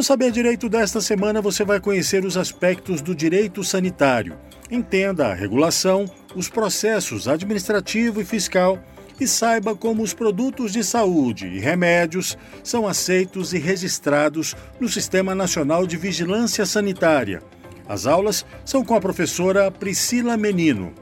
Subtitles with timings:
[0.00, 4.34] No Saber Direito desta semana você vai conhecer os aspectos do direito sanitário.
[4.70, 8.82] Entenda a regulação, os processos administrativo e fiscal
[9.20, 15.34] e saiba como os produtos de saúde e remédios são aceitos e registrados no Sistema
[15.34, 17.42] Nacional de Vigilância Sanitária.
[17.86, 20.94] As aulas são com a professora Priscila Menino.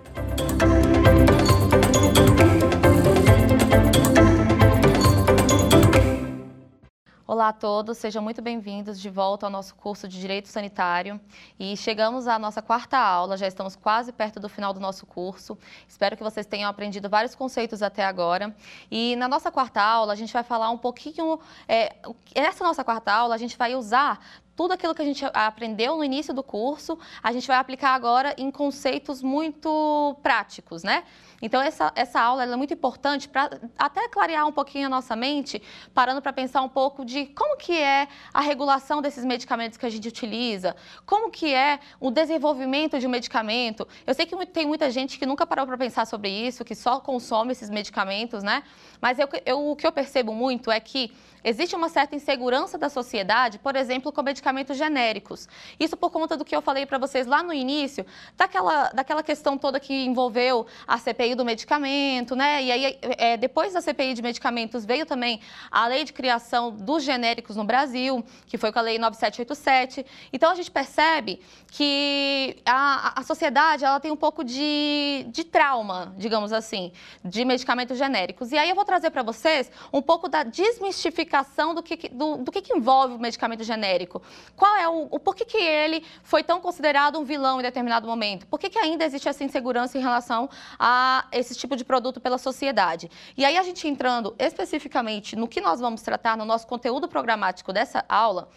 [7.30, 11.20] Olá a todos, sejam muito bem-vindos de volta ao nosso curso de Direito Sanitário.
[11.60, 15.58] E chegamos à nossa quarta aula, já estamos quase perto do final do nosso curso.
[15.86, 18.56] Espero que vocês tenham aprendido vários conceitos até agora.
[18.90, 21.38] E na nossa quarta aula, a gente vai falar um pouquinho.
[21.68, 21.96] É,
[22.34, 24.24] nessa nossa quarta aula, a gente vai usar
[24.56, 28.34] tudo aquilo que a gente aprendeu no início do curso, a gente vai aplicar agora
[28.38, 31.04] em conceitos muito práticos, né?
[31.40, 35.62] Então, essa, essa aula é muito importante para até clarear um pouquinho a nossa mente,
[35.94, 39.90] parando para pensar um pouco de como que é a regulação desses medicamentos que a
[39.90, 40.74] gente utiliza,
[41.06, 43.86] como que é o desenvolvimento de um medicamento.
[44.06, 46.98] Eu sei que tem muita gente que nunca parou para pensar sobre isso, que só
[47.00, 48.64] consome esses medicamentos, né?
[49.00, 51.12] Mas eu, eu, o que eu percebo muito é que
[51.44, 55.48] Existe uma certa insegurança da sociedade, por exemplo, com medicamentos genéricos.
[55.78, 58.04] Isso por conta do que eu falei para vocês lá no início,
[58.36, 62.62] daquela, daquela questão toda que envolveu a CPI do medicamento, né?
[62.62, 65.40] E aí, é, depois da CPI de medicamentos, veio também
[65.70, 70.06] a lei de criação dos genéricos no Brasil, que foi com a lei 9787.
[70.32, 71.40] Então, a gente percebe
[71.70, 76.92] que a, a sociedade ela tem um pouco de, de trauma, digamos assim,
[77.24, 78.52] de medicamentos genéricos.
[78.52, 82.52] E aí, eu vou trazer para vocês um pouco da desmistificação do que, do, do
[82.52, 84.22] que, que envolve o medicamento genérico.
[84.56, 88.46] Qual é o, o porquê que ele foi tão considerado um vilão em determinado momento?
[88.46, 92.38] Por que, que ainda existe essa insegurança em relação a esse tipo de produto pela
[92.38, 93.10] sociedade?
[93.36, 97.72] E aí a gente entrando especificamente no que nós vamos tratar no nosso conteúdo programático
[97.72, 98.48] dessa aula,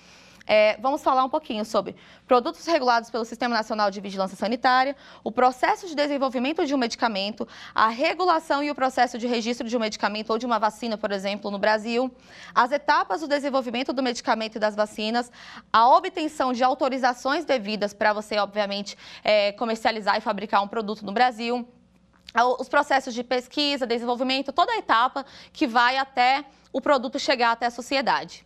[0.45, 1.95] é, vamos falar um pouquinho sobre
[2.27, 7.47] produtos regulados pelo Sistema Nacional de Vigilância Sanitária, o processo de desenvolvimento de um medicamento,
[7.73, 11.11] a regulação e o processo de registro de um medicamento ou de uma vacina, por
[11.11, 12.11] exemplo, no Brasil,
[12.53, 15.31] as etapas do desenvolvimento do medicamento e das vacinas,
[15.71, 21.11] a obtenção de autorizações devidas para você, obviamente, é, comercializar e fabricar um produto no
[21.11, 21.67] Brasil
[22.59, 27.65] os processos de pesquisa, desenvolvimento, toda a etapa que vai até o produto chegar até
[27.65, 28.45] a sociedade.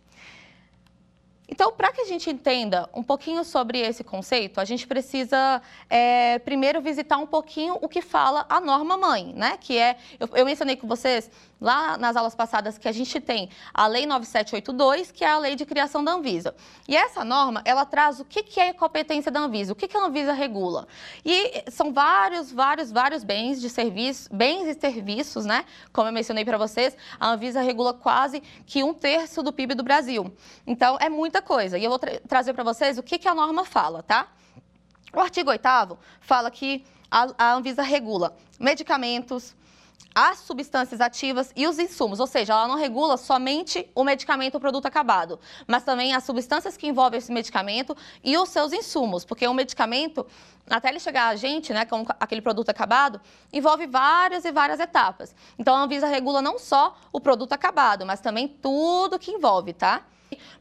[1.48, 6.40] Então, para que a gente entenda um pouquinho sobre esse conceito, a gente precisa é,
[6.40, 9.56] primeiro visitar um pouquinho o que fala a norma mãe, né?
[9.60, 11.30] Que é, eu, eu, mencionei com vocês
[11.60, 15.56] lá nas aulas passadas que a gente tem a Lei 9782, que é a lei
[15.56, 16.54] de criação da Anvisa.
[16.86, 19.96] E essa norma, ela traz o que, que é competência da Anvisa, o que, que
[19.96, 20.86] a Anvisa regula.
[21.24, 25.64] E são vários, vários, vários bens de serviço, bens e serviços, né?
[25.92, 29.82] Como eu mencionei para vocês, a Anvisa regula quase que um terço do PIB do
[29.82, 30.32] Brasil.
[30.66, 31.78] Então, é muita coisa.
[31.78, 34.28] E eu vou tra trazer para vocês o que, que a norma fala, tá?
[35.12, 39.54] O artigo 8 fala que a, a Anvisa regula medicamentos,
[40.18, 44.60] as substâncias ativas e os insumos, ou seja, ela não regula somente o medicamento ou
[44.60, 49.46] produto acabado, mas também as substâncias que envolvem esse medicamento e os seus insumos, porque
[49.46, 50.26] o medicamento,
[50.70, 53.20] até ele chegar a gente, né, com aquele produto acabado,
[53.52, 55.34] envolve várias e várias etapas.
[55.58, 60.02] Então a Anvisa regula não só o produto acabado, mas também tudo que envolve, tá?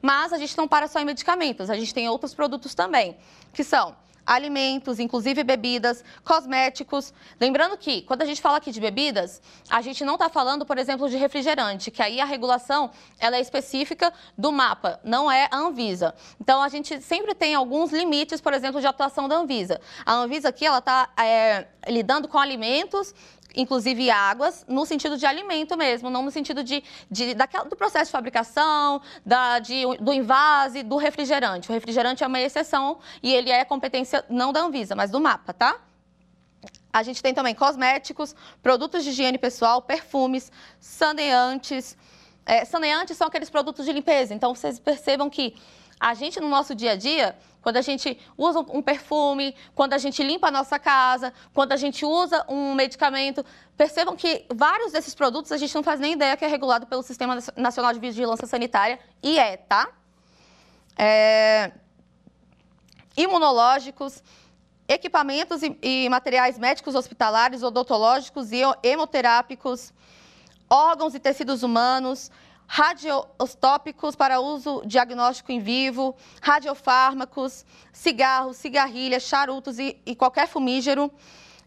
[0.02, 3.18] Mas a gente não para só em medicamentos, a gente tem outros produtos também,
[3.54, 7.14] que são alimentos, inclusive bebidas, cosméticos.
[7.40, 10.78] Lembrando que, quando a gente fala aqui de bebidas, a gente não está falando, por
[10.78, 15.58] exemplo, de refrigerante, que aí a regulação ela é específica do mapa, não é a
[15.58, 16.14] Anvisa.
[16.40, 19.80] Então, a gente sempre tem alguns limites, por exemplo, de atuação da Anvisa.
[20.06, 23.14] A Anvisa aqui, ela está é, lidando com alimentos
[23.56, 28.06] inclusive águas, no sentido de alimento mesmo, não no sentido de, de daquela, do processo
[28.06, 31.70] de fabricação, da, de, do invase, do refrigerante.
[31.70, 35.54] O refrigerante é uma exceção e ele é competência não da Anvisa, mas do mapa,
[35.54, 35.80] tá?
[36.92, 41.98] A gente tem também cosméticos, produtos de higiene pessoal, perfumes, saneantes.
[42.46, 44.34] É, saneantes são aqueles produtos de limpeza.
[44.34, 45.56] Então, vocês percebam que
[46.00, 47.36] a gente, no nosso dia a dia,
[47.66, 51.76] quando a gente usa um perfume, quando a gente limpa a nossa casa, quando a
[51.76, 53.44] gente usa um medicamento,
[53.76, 57.02] percebam que vários desses produtos a gente não faz nem ideia que é regulado pelo
[57.02, 59.90] Sistema Nacional de Vigilância Sanitária e é, tá?
[60.96, 61.72] É...
[63.18, 64.22] Imunológicos,
[64.88, 69.92] equipamentos e, e materiais médicos hospitalares, odontológicos e hemoterápicos,
[70.70, 72.30] órgãos e tecidos humanos,
[72.68, 81.12] radioostópicos para uso diagnóstico em vivo, radiofármacos, cigarros, cigarrilhas, charutos e, e qualquer fumígero,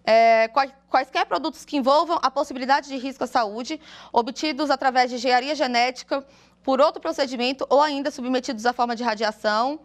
[0.04, 0.48] é,
[0.88, 3.80] quaisquer produtos que envolvam a possibilidade de risco à saúde,
[4.12, 6.24] obtidos através de engenharia genética,
[6.62, 9.80] por outro procedimento ou ainda submetidos à forma de radiação.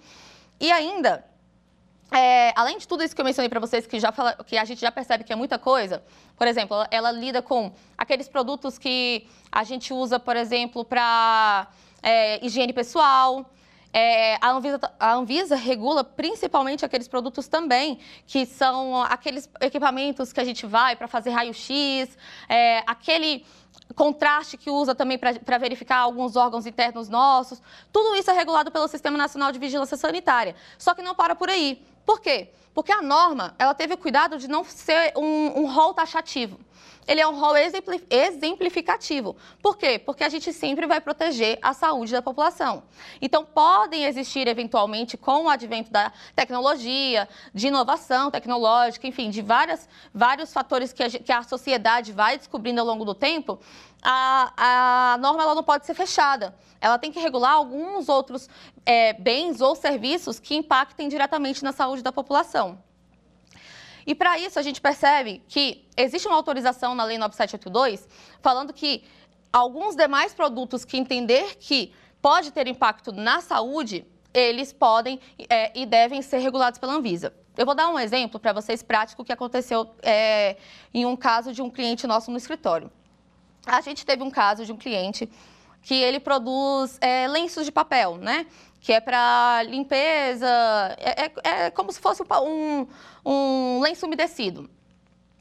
[0.60, 1.26] E ainda,
[2.14, 4.66] é, além de tudo isso que eu mencionei para vocês, que, já fala, que a
[4.66, 6.04] gente já percebe que é muita coisa,
[6.38, 11.68] por exemplo, ela, ela lida com aqueles produtos que a gente usa, por exemplo, para
[12.02, 13.50] é, higiene pessoal.
[13.96, 20.40] É, a, Anvisa, a, Anvisa, regula principalmente aqueles produtos também, que são aqueles equipamentos que
[20.40, 22.18] a gente vai para fazer raio-x,
[22.50, 23.46] é, aquele
[23.96, 27.62] contraste que usa também para verificar alguns órgãos internos nossos.
[27.92, 30.56] Tudo isso é regulado pelo Sistema Nacional de Vigilância Sanitária.
[30.78, 31.82] Só que não para por aí.
[32.06, 32.50] Por quê?
[32.74, 36.60] Porque a norma ela teve o cuidado de não ser um, um rol taxativo.
[37.08, 39.36] Ele é um rol exemplificativo.
[39.62, 40.00] Por quê?
[40.00, 42.84] Porque a gente sempre vai proteger a saúde da população.
[43.22, 49.88] Então, podem existir, eventualmente, com o advento da tecnologia, de inovação tecnológica, enfim, de várias,
[50.14, 53.60] vários fatores que a, que a sociedade vai descobrindo ao longo do tempo,
[54.02, 56.56] a, a norma ela não pode ser fechada.
[56.80, 58.50] Ela tem que regular alguns outros
[58.86, 62.78] é, bens ou serviços que impactem diretamente na saúde da população.
[64.06, 68.08] E para isso a gente percebe que existe uma autorização na Lei 9782
[68.42, 69.04] falando que
[69.52, 75.20] alguns demais produtos que entender que pode ter impacto na saúde, eles podem
[75.50, 77.34] é, e devem ser regulados pela Anvisa.
[77.56, 80.58] Eu vou dar um exemplo para vocês prático que aconteceu é,
[80.94, 82.92] em um caso de um cliente nosso no escritório.
[83.66, 85.30] A gente teve um caso de um cliente
[85.84, 88.48] que ele produz é, lenços de papel, né?
[88.84, 90.46] Que é para limpeza,
[91.00, 92.86] é, é, é, como se fosse um,
[93.26, 94.70] um lenço umedecido.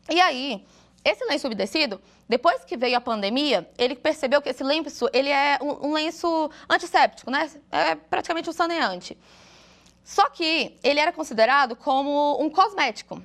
[0.08, 0.64] E aí,
[1.04, 5.58] esse lenço umedecido, depois que veio a pandemia, ele percebeu que esse lenço ele é
[5.60, 7.50] um, um lenço antisséptico, né?
[7.72, 9.18] É praticamente um saneante.
[10.04, 13.20] Só que ele era considerado como um cosmético.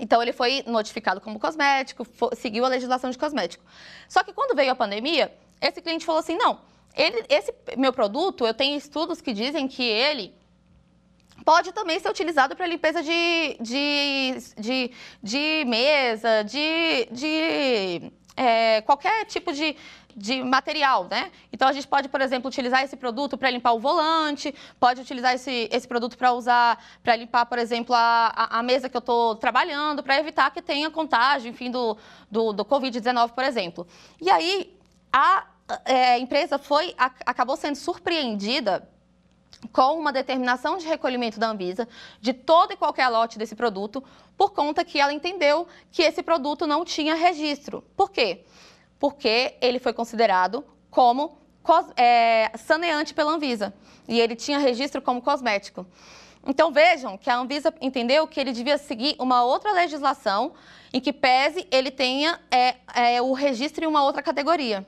[0.00, 2.04] Então, ele foi notificado como cosmético,
[2.36, 3.64] seguiu a legislação de cosmético.
[4.08, 6.60] Só que quando veio a pandemia, esse cliente falou assim: não,
[6.96, 10.34] ele, esse meu produto, eu tenho estudos que dizem que ele
[11.44, 14.90] pode também ser utilizado para limpeza de, de, de,
[15.22, 19.76] de, mesa, de, de é, qualquer tipo de,
[20.14, 21.32] de material, né?
[21.52, 25.34] Então a gente pode, por exemplo, utilizar esse produto para limpar o volante, pode utilizar
[25.34, 29.00] esse, esse produto para usar, para limpar, por exemplo, a, a, a mesa que eu
[29.00, 31.96] estou trabalhando, para evitar que tenha contágio, enfim, do,
[32.30, 33.86] do, do Covid-19, por exemplo.
[34.20, 34.78] E aí
[35.12, 35.46] a
[35.84, 38.88] é, empresa foi, a, acabou sendo surpreendida
[39.72, 41.88] com uma determinação de recolhimento da Anvisa
[42.20, 44.02] de todo e qualquer lote desse produto,
[44.36, 47.82] por conta que ela entendeu que esse produto não tinha registro.
[47.96, 48.44] Por quê?
[49.02, 51.36] porque ele foi considerado como
[51.96, 53.74] é, saneante pela Anvisa
[54.06, 55.84] e ele tinha registro como cosmético.
[56.46, 60.52] Então vejam que a Anvisa entendeu que ele devia seguir uma outra legislação
[60.92, 64.86] em que pese ele tenha é, é, o registro em uma outra categoria.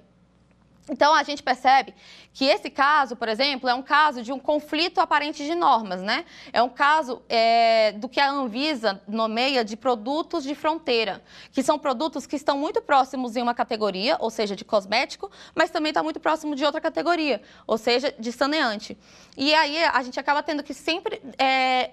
[0.88, 1.94] Então, a gente percebe
[2.32, 6.26] que esse caso, por exemplo, é um caso de um conflito aparente de normas, né?
[6.52, 11.22] É um caso é, do que a Anvisa nomeia de produtos de fronteira,
[11.52, 15.70] que são produtos que estão muito próximos em uma categoria, ou seja, de cosmético, mas
[15.70, 18.98] também está muito próximo de outra categoria, ou seja, de saneante.
[19.36, 21.92] E aí a gente acaba tendo que sempre é,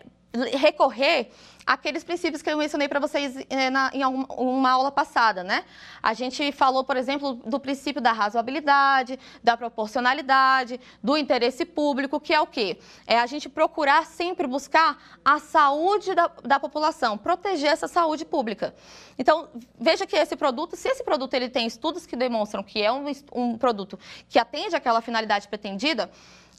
[0.57, 1.29] recorrer
[1.65, 5.63] aqueles princípios que eu mencionei para vocês é, na, em alguma, uma aula passada, né?
[6.01, 12.33] A gente falou, por exemplo, do princípio da razoabilidade, da proporcionalidade, do interesse público, que
[12.33, 12.77] é o quê?
[13.05, 18.73] É a gente procurar sempre buscar a saúde da, da população, proteger essa saúde pública.
[19.17, 19.49] Então,
[19.79, 23.05] veja que esse produto, se esse produto ele tem estudos que demonstram que é um,
[23.33, 26.09] um produto que atende àquela finalidade pretendida,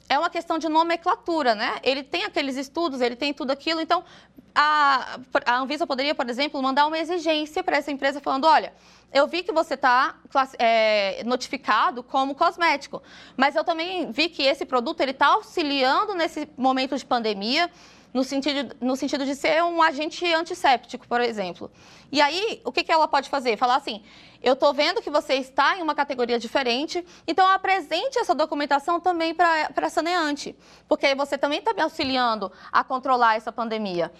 [0.09, 1.79] é uma questão de nomenclatura, né?
[1.83, 3.81] Ele tem aqueles estudos, ele tem tudo aquilo.
[3.81, 4.03] Então,
[4.53, 8.73] a, a Anvisa poderia, por exemplo, mandar uma exigência para essa empresa falando: olha,
[9.11, 10.15] eu vi que você está
[10.59, 13.01] é, notificado como cosmético,
[13.37, 17.69] mas eu também vi que esse produto ele está auxiliando nesse momento de pandemia
[18.13, 21.71] no sentido, no sentido de ser um agente antisséptico, por exemplo.
[22.11, 23.57] E aí, o que, que ela pode fazer?
[23.57, 24.03] Falar assim:
[24.41, 29.33] eu estou vendo que você está em uma categoria diferente, então apresente essa documentação também
[29.33, 30.55] para a saneante,
[30.87, 34.11] porque você também está me auxiliando a controlar essa pandemia.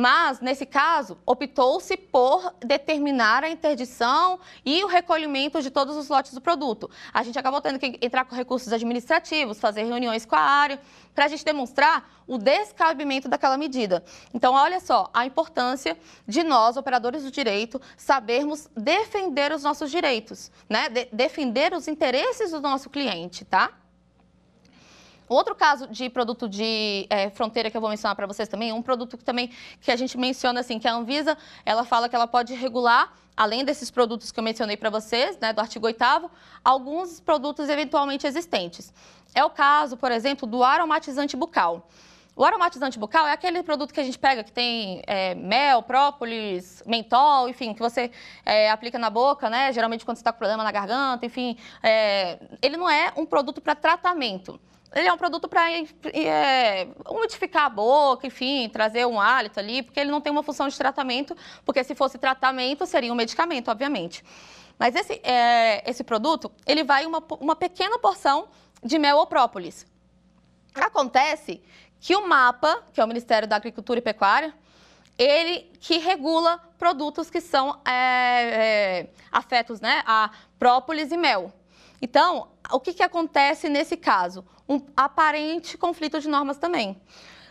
[0.00, 6.32] Mas, nesse caso, optou-se por determinar a interdição e o recolhimento de todos os lotes
[6.32, 6.88] do produto.
[7.12, 10.80] A gente acabou tendo que entrar com recursos administrativos, fazer reuniões com a área,
[11.16, 14.04] para a gente demonstrar o descabimento daquela medida.
[14.32, 20.52] Então, olha só a importância de nós, operadores do direito, sabermos defender os nossos direitos,
[20.68, 20.88] né?
[20.88, 23.72] De defender os interesses do nosso cliente, tá?
[25.28, 28.80] Outro caso de produto de é, fronteira que eu vou mencionar para vocês também, um
[28.80, 32.26] produto que também que a gente menciona assim, que a Anvisa, ela fala que ela
[32.26, 35.98] pode regular, além desses produtos que eu mencionei para vocês, né, do artigo 8
[36.64, 38.92] alguns produtos eventualmente existentes.
[39.34, 41.88] É o caso, por exemplo, do aromatizante bucal.
[42.38, 46.84] O aromatizante bucal é aquele produto que a gente pega que tem é, mel, própolis,
[46.86, 48.12] mentol, enfim, que você
[48.46, 49.72] é, aplica na boca, né?
[49.72, 51.56] Geralmente quando você está com problema na garganta, enfim.
[51.82, 54.60] É, ele não é um produto para tratamento.
[54.94, 60.00] Ele é um produto para é, umidificar a boca, enfim, trazer um hálito ali, porque
[60.00, 64.24] ele não tem uma função de tratamento, porque se fosse tratamento, seria um medicamento, obviamente.
[64.78, 68.48] Mas esse, é, esse produto, ele vai uma, uma pequena porção
[68.82, 69.86] de mel ou própolis.
[70.74, 71.62] Acontece
[72.00, 74.54] que o MAPA, que é o Ministério da Agricultura e Pecuária,
[75.18, 81.52] ele que regula produtos que são é, é, afetos né, a própolis e mel.
[82.00, 84.44] Então, o que, que acontece nesse caso?
[84.68, 87.00] Um aparente conflito de normas também.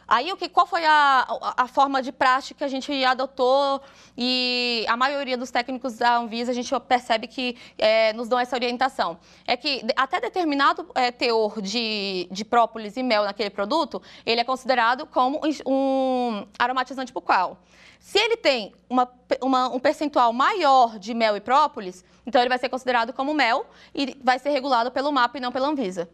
[0.07, 3.81] Aí, o que, qual foi a, a, forma de prática que a gente adotou
[4.17, 8.55] e a maioria dos técnicos da Anvisa, a gente percebe que é, nos dão essa
[8.55, 9.19] orientação.
[9.45, 14.45] É que até determinado é, teor de, de própolis e mel naquele produto, ele é
[14.45, 17.57] considerado como um aromatizante bucal.
[17.99, 22.57] Se ele tem uma, uma, um percentual maior de mel e própolis, então ele vai
[22.57, 26.09] ser considerado como mel e vai ser regulado pelo MAP e não pela Anvisa.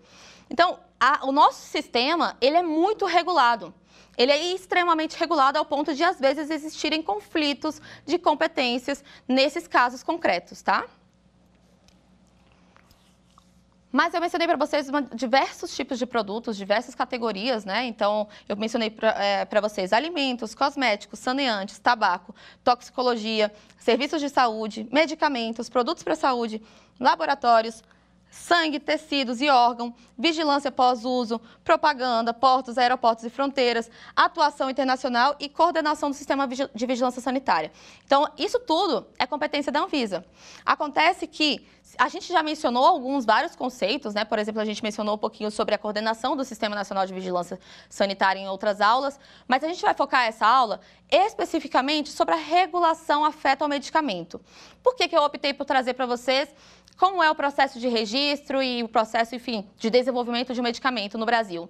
[0.49, 3.73] Então, a, o nosso sistema, ele é muito regulado.
[4.17, 10.03] Ele é extremamente regulado ao ponto de, às vezes, existirem conflitos de competências nesses casos
[10.03, 10.85] concretos, tá?
[13.95, 17.85] Mas eu mencionei para vocês uma, diversos tipos de produtos, diversas categorias, né?
[17.85, 22.33] Então, eu mencionei para é, vocês alimentos, cosméticos, saneantes, tabaco,
[22.63, 26.59] toxicologia, serviços de saúde, medicamentos, produtos para saúde,
[26.99, 27.83] laboratórios,
[28.33, 36.09] sangue, tecidos e órgão, vigilância pós-uso, propaganda, portos, aeroportos e fronteiras, atuação internacional e coordenação
[36.09, 37.71] do sistema de vigilância sanitária.
[38.03, 40.25] Então, isso tudo é competência da Anvisa.
[40.65, 41.63] Acontece que
[41.95, 44.25] a gente já mencionou alguns, vários conceitos, né?
[44.25, 47.59] Por exemplo, a gente mencionou um pouquinho sobre a coordenação do Sistema Nacional de Vigilância
[47.87, 50.79] Sanitária em outras aulas, mas a gente vai focar essa aula
[51.11, 54.41] especificamente sobre a regulação afeta ao medicamento.
[54.81, 56.49] Por que, que eu optei por trazer para vocês
[56.97, 61.25] como é o processo de registro e o processo, enfim, de desenvolvimento de medicamento no
[61.25, 61.69] Brasil?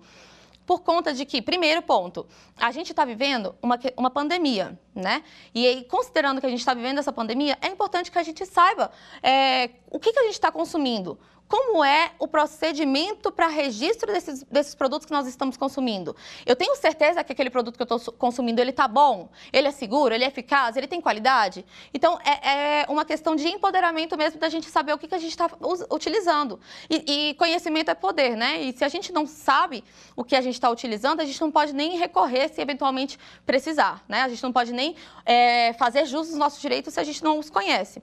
[0.66, 2.26] Por conta de que, primeiro ponto,
[2.58, 5.24] a gente está vivendo uma, uma pandemia, né?
[5.54, 8.46] E aí, considerando que a gente está vivendo essa pandemia, é importante que a gente
[8.46, 8.90] saiba
[9.22, 14.44] é, o que, que a gente está consumindo, como é o procedimento para registro desses,
[14.44, 16.16] desses produtos que nós estamos consumindo.
[16.46, 19.72] Eu tenho certeza que aquele produto que eu estou consumindo, ele está bom, ele é
[19.72, 21.66] seguro, ele é eficaz, ele tem qualidade.
[21.94, 25.20] Então, é, é, uma questão de empoderamento mesmo da gente saber o que, que a
[25.20, 25.50] gente está
[25.92, 26.60] utilizando.
[26.90, 28.62] E, e, conhecimento é poder, né?
[28.62, 29.84] E se a gente não sabe
[30.16, 34.04] o que a gente está utilizando, a gente não pode nem recorrer se eventualmente precisar,
[34.08, 34.22] né?
[34.22, 34.96] A gente não pode nem
[35.26, 38.02] é, fazer jus aos nossos direitos se a gente não os conhece.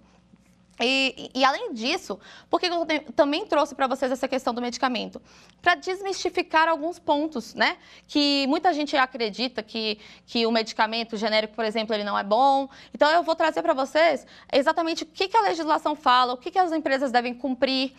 [0.81, 2.19] E, e, além disso,
[2.49, 5.21] por que eu também trouxe para vocês essa questão do medicamento?
[5.61, 7.77] Para desmistificar alguns pontos, né?
[8.09, 12.69] Que muita gente acredita que, que o medicamento genérico, por exemplo, ele não é bom.
[12.95, 16.51] Então, eu vou trazer para vocês exatamente o que, que a legislação fala, o que,
[16.51, 17.95] que as empresas devem cumprir.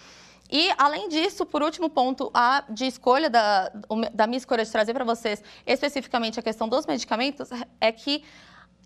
[0.49, 3.71] E, além disso, por último ponto, a de escolha da,
[4.13, 8.23] da minha escolha de trazer para vocês especificamente a questão dos medicamentos é que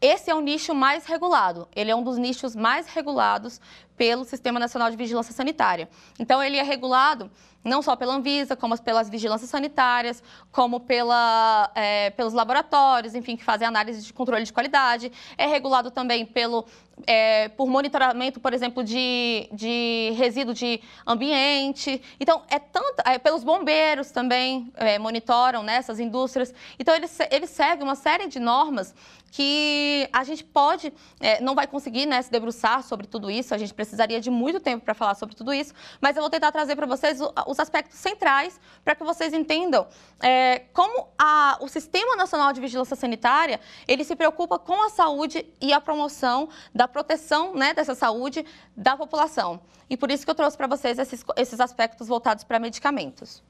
[0.01, 1.67] esse é o nicho mais regulado.
[1.75, 3.59] Ele é um dos nichos mais regulados
[3.97, 5.89] pelo Sistema Nacional de Vigilância Sanitária.
[6.19, 7.29] Então, ele é regulado
[7.65, 10.21] não só pela Anvisa, como pelas vigilâncias sanitárias,
[10.51, 15.11] como pela, é, pelos laboratórios, enfim, que fazem análise de controle de qualidade.
[15.35, 16.63] É regulado também pelo,
[17.07, 21.99] é, por monitoramento, por exemplo, de, de resíduo de ambiente.
[22.19, 26.53] Então, é tanto, é, pelos bombeiros também é, monitoram né, indústrias.
[26.77, 28.93] Então, eles, eles seguem uma série de normas
[29.31, 33.57] que a gente pode, é, não vai conseguir né, se debruçar sobre tudo isso, a
[33.57, 36.75] gente precisaria de muito tempo para falar sobre tudo isso, mas eu vou tentar trazer
[36.75, 39.87] para vocês os aspectos centrais para que vocês entendam
[40.19, 45.45] é, como a, o Sistema Nacional de Vigilância Sanitária ele se preocupa com a saúde
[45.61, 49.61] e a promoção da proteção né, dessa saúde da população.
[49.89, 53.43] E por isso que eu trouxe para vocês esses, esses aspectos voltados para medicamentos.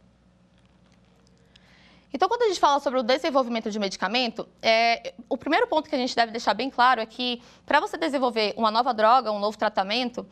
[2.15, 5.95] Então, quando a gente fala sobre o desenvolvimento de medicamento, é, o primeiro ponto que
[5.95, 9.37] a gente deve deixar bem claro é que para você desenvolver uma nova droga, um
[9.37, 10.25] novo tratamento,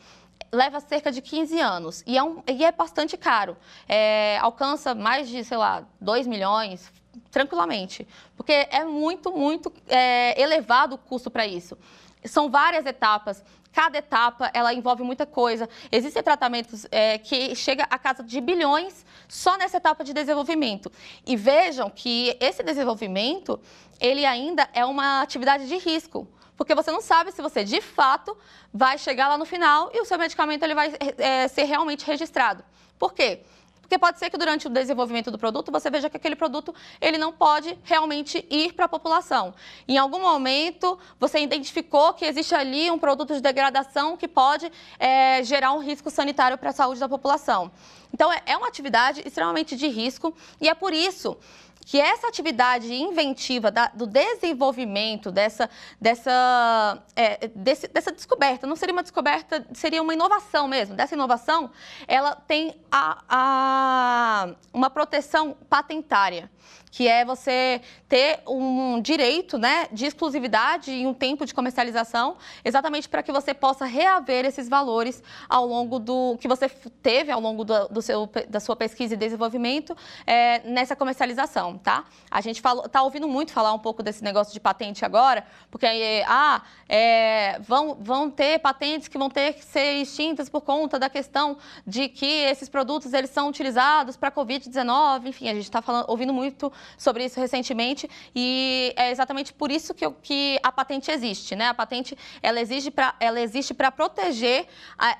[0.50, 3.54] leva cerca de 15 anos e é, um, e é bastante caro.
[3.86, 6.90] É, alcança mais de, sei lá, 2 milhões,
[7.30, 11.76] tranquilamente, porque é muito, muito é, elevado o custo para isso.
[12.24, 15.68] São várias etapas cada etapa ela envolve muita coisa.
[15.90, 20.90] Existem tratamentos é, que chega a casa de bilhões só nessa etapa de desenvolvimento.
[21.26, 23.60] E vejam que esse desenvolvimento
[24.00, 26.26] ele ainda é uma atividade de risco
[26.56, 28.36] porque você não sabe se você de fato
[28.72, 32.64] vai chegar lá no final e o seu medicamento ele vai é, ser realmente registrado.
[32.96, 33.40] Por quê?
[33.84, 37.18] Porque pode ser que durante o desenvolvimento do produto você veja que aquele produto ele
[37.18, 39.54] não pode realmente ir para a população.
[39.86, 45.42] Em algum momento você identificou que existe ali um produto de degradação que pode é,
[45.44, 47.70] gerar um risco sanitário para a saúde da população.
[48.12, 51.36] Então é, é uma atividade extremamente de risco e é por isso
[51.84, 55.68] que essa atividade inventiva da, do desenvolvimento dessa,
[56.00, 60.94] dessa, é, desse, dessa descoberta, não seria uma descoberta, seria uma inovação mesmo.
[60.94, 61.70] Dessa inovação,
[62.06, 66.50] ela tem a, a, uma proteção patentária
[66.94, 73.08] que é você ter um direito né, de exclusividade e um tempo de comercialização, exatamente
[73.08, 77.64] para que você possa reaver esses valores ao longo do que você teve ao longo
[77.64, 82.04] do, do seu, da sua pesquisa e desenvolvimento é, nessa comercialização, tá?
[82.30, 85.86] A gente está ouvindo muito falar um pouco desse negócio de patente agora, porque
[86.26, 91.08] ah, é, vão, vão ter patentes que vão ter que ser extintas por conta da
[91.08, 96.32] questão de que esses produtos eles são utilizados para Covid-19, enfim, a gente está ouvindo
[96.32, 101.68] muito sobre isso recentemente e é exatamente por isso que, que a patente existe, né?
[101.68, 104.66] A patente ela, exige pra, ela existe para proteger,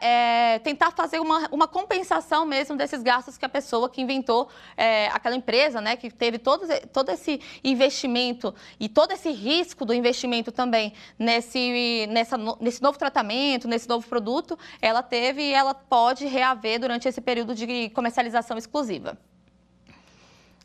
[0.01, 5.09] é, tentar fazer uma, uma compensação mesmo desses gastos que a pessoa que inventou é,
[5.09, 5.97] aquela empresa, né?
[5.97, 12.37] Que teve todo, todo esse investimento e todo esse risco do investimento também nesse, nessa,
[12.61, 17.55] nesse novo tratamento, nesse novo produto, ela teve e ela pode reaver durante esse período
[17.55, 19.19] de comercialização exclusiva.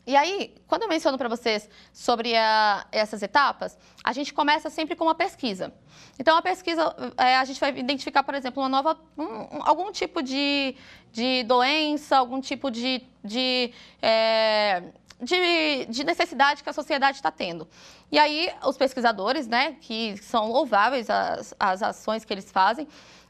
[0.06, 4.96] E aí, quando eu menciono para vocês sobre a, essas etapas, a gente começa sempre
[4.96, 5.72] com uma pesquisa.
[6.18, 10.22] Então, a pesquisa, é, a gente vai identificar, por exemplo, uma nova, um, algum tipo
[10.22, 10.74] de,
[11.12, 13.72] de doença, algum tipo de, de,
[14.02, 14.82] é,
[15.22, 17.68] de, de, necessidade que a sociedade está tendo.
[18.10, 22.86] E aí, os pesquisadores, né, que são louváveis as, as ações que eles fazem,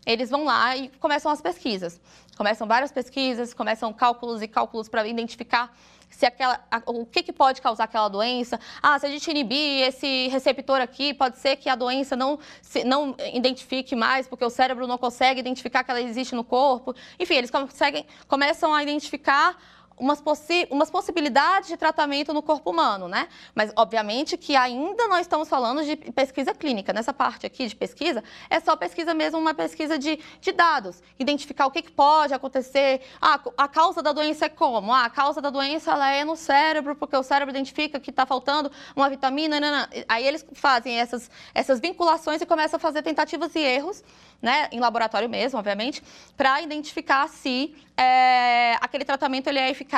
[0.07, 2.01] eles vão lá e começam as pesquisas.
[2.37, 5.75] Começam várias pesquisas, começam cálculos e cálculos para identificar
[6.09, 8.59] se aquela, o que, que pode causar aquela doença.
[8.83, 12.83] Ah, se a gente inibir esse receptor aqui, pode ser que a doença não, se,
[12.85, 16.95] não identifique mais, porque o cérebro não consegue identificar que ela existe no corpo.
[17.19, 19.57] Enfim, eles conseguem, começam a identificar
[20.01, 23.29] umas, possi umas possibilidades de tratamento no corpo humano, né?
[23.55, 26.93] Mas, obviamente, que ainda não estamos falando de pesquisa clínica.
[26.93, 31.03] Nessa parte aqui de pesquisa, é só pesquisa mesmo, uma pesquisa de, de dados.
[31.19, 33.03] Identificar o que, que pode acontecer.
[33.21, 34.93] Ah, a causa da doença é como?
[34.93, 38.25] Ah, a causa da doença ela é no cérebro, porque o cérebro identifica que está
[38.25, 39.61] faltando uma vitamina.
[39.61, 39.87] Não, não.
[40.09, 44.03] Aí eles fazem essas, essas vinculações e começam a fazer tentativas e erros
[44.41, 46.03] né, em laboratório mesmo, obviamente,
[46.37, 49.90] para identificar se é, aquele tratamento ele é eficaz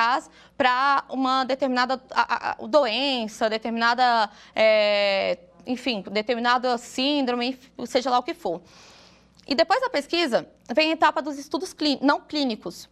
[0.56, 2.00] para uma determinada
[2.68, 8.62] doença, determinada, é, enfim, determinada síndrome, seja lá o que for.
[9.46, 12.88] E depois da pesquisa, vem a etapa dos estudos não clínicos.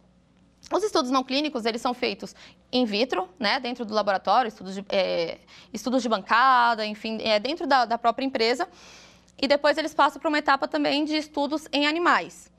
[0.71, 2.35] Os estudos não clínicos, eles são feitos
[2.71, 5.39] in vitro, né, dentro do laboratório, estudos de, é,
[5.73, 8.67] estudos de bancada, enfim, é, dentro da, da própria empresa
[9.41, 12.51] e depois eles passam para uma etapa também de estudos em animais.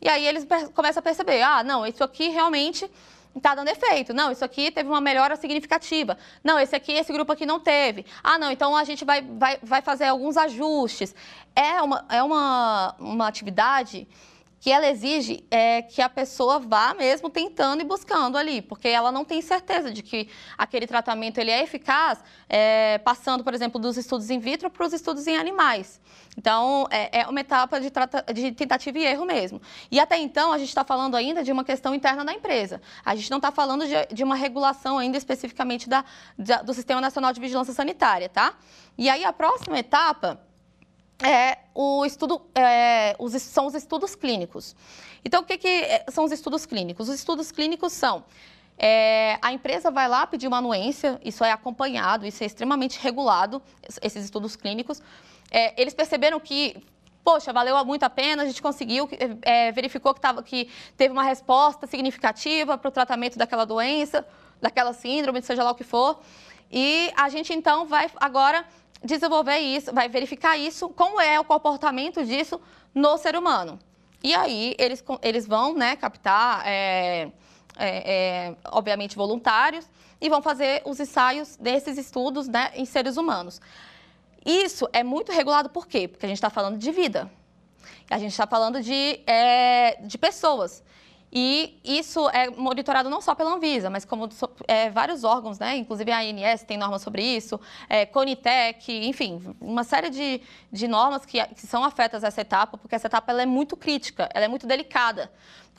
[0.00, 2.90] E aí eles começam a perceber, ah, não, isso aqui realmente
[3.36, 4.12] está dando efeito.
[4.12, 6.16] Não, isso aqui teve uma melhora significativa.
[6.42, 8.04] Não, esse aqui, esse grupo aqui não teve.
[8.22, 11.14] Ah, não, então a gente vai, vai, vai fazer alguns ajustes.
[11.54, 14.06] É uma, é uma, uma atividade
[14.60, 19.10] que ela exige é, que a pessoa vá mesmo tentando e buscando ali, porque ela
[19.10, 23.96] não tem certeza de que aquele tratamento ele é eficaz, é, passando, por exemplo, dos
[23.96, 25.98] estudos in vitro para os estudos em animais.
[26.36, 27.90] Então, é, é uma etapa de,
[28.34, 29.62] de, tentativa e erro mesmo.
[29.90, 32.82] E até então, a gente está falando ainda de uma questão interna da empresa.
[33.02, 36.04] A gente não está falando de, de, uma regulação ainda especificamente da,
[36.38, 38.54] da, do Sistema Nacional de Vigilância Sanitária, tá?
[38.96, 40.38] E aí, a próxima etapa
[41.22, 44.74] é o estudo, é, os, são os estudos clínicos.
[45.24, 47.08] Então, o que, que é, são os estudos clínicos?
[47.08, 48.24] Os estudos clínicos são
[48.82, 53.60] é, a empresa vai lá pedir uma anuência, isso é acompanhado, isso é extremamente regulado,
[54.00, 55.02] esses estudos clínicos.
[55.50, 56.82] É, eles perceberam que,
[57.22, 59.06] poxa, valeu muito a pena, a gente conseguiu,
[59.42, 64.26] é, verificou que, tava, que teve uma resposta significativa para o tratamento daquela doença,
[64.62, 66.18] daquela síndrome, seja lá o que for.
[66.72, 68.64] E a gente então vai agora
[69.02, 72.60] desenvolver isso, vai verificar isso, como é o comportamento disso
[72.94, 73.78] no ser humano.
[74.22, 77.30] E aí eles, eles vão né, captar, é,
[77.76, 79.88] é, é, obviamente, voluntários
[80.20, 83.60] e vão fazer os ensaios desses estudos né, em seres humanos.
[84.44, 86.06] Isso é muito regulado por quê?
[86.06, 87.30] Porque a gente está falando de vida.
[88.10, 90.82] A gente está falando de, é, de pessoas.
[91.32, 94.28] E isso é monitorado não só pela Anvisa, mas como
[94.66, 95.76] é, vários órgãos, né?
[95.76, 100.40] inclusive a ANS tem normas sobre isso, é, Conitec, enfim, uma série de,
[100.72, 103.76] de normas que, que são afetas a essa etapa, porque essa etapa ela é muito
[103.76, 105.30] crítica, ela é muito delicada.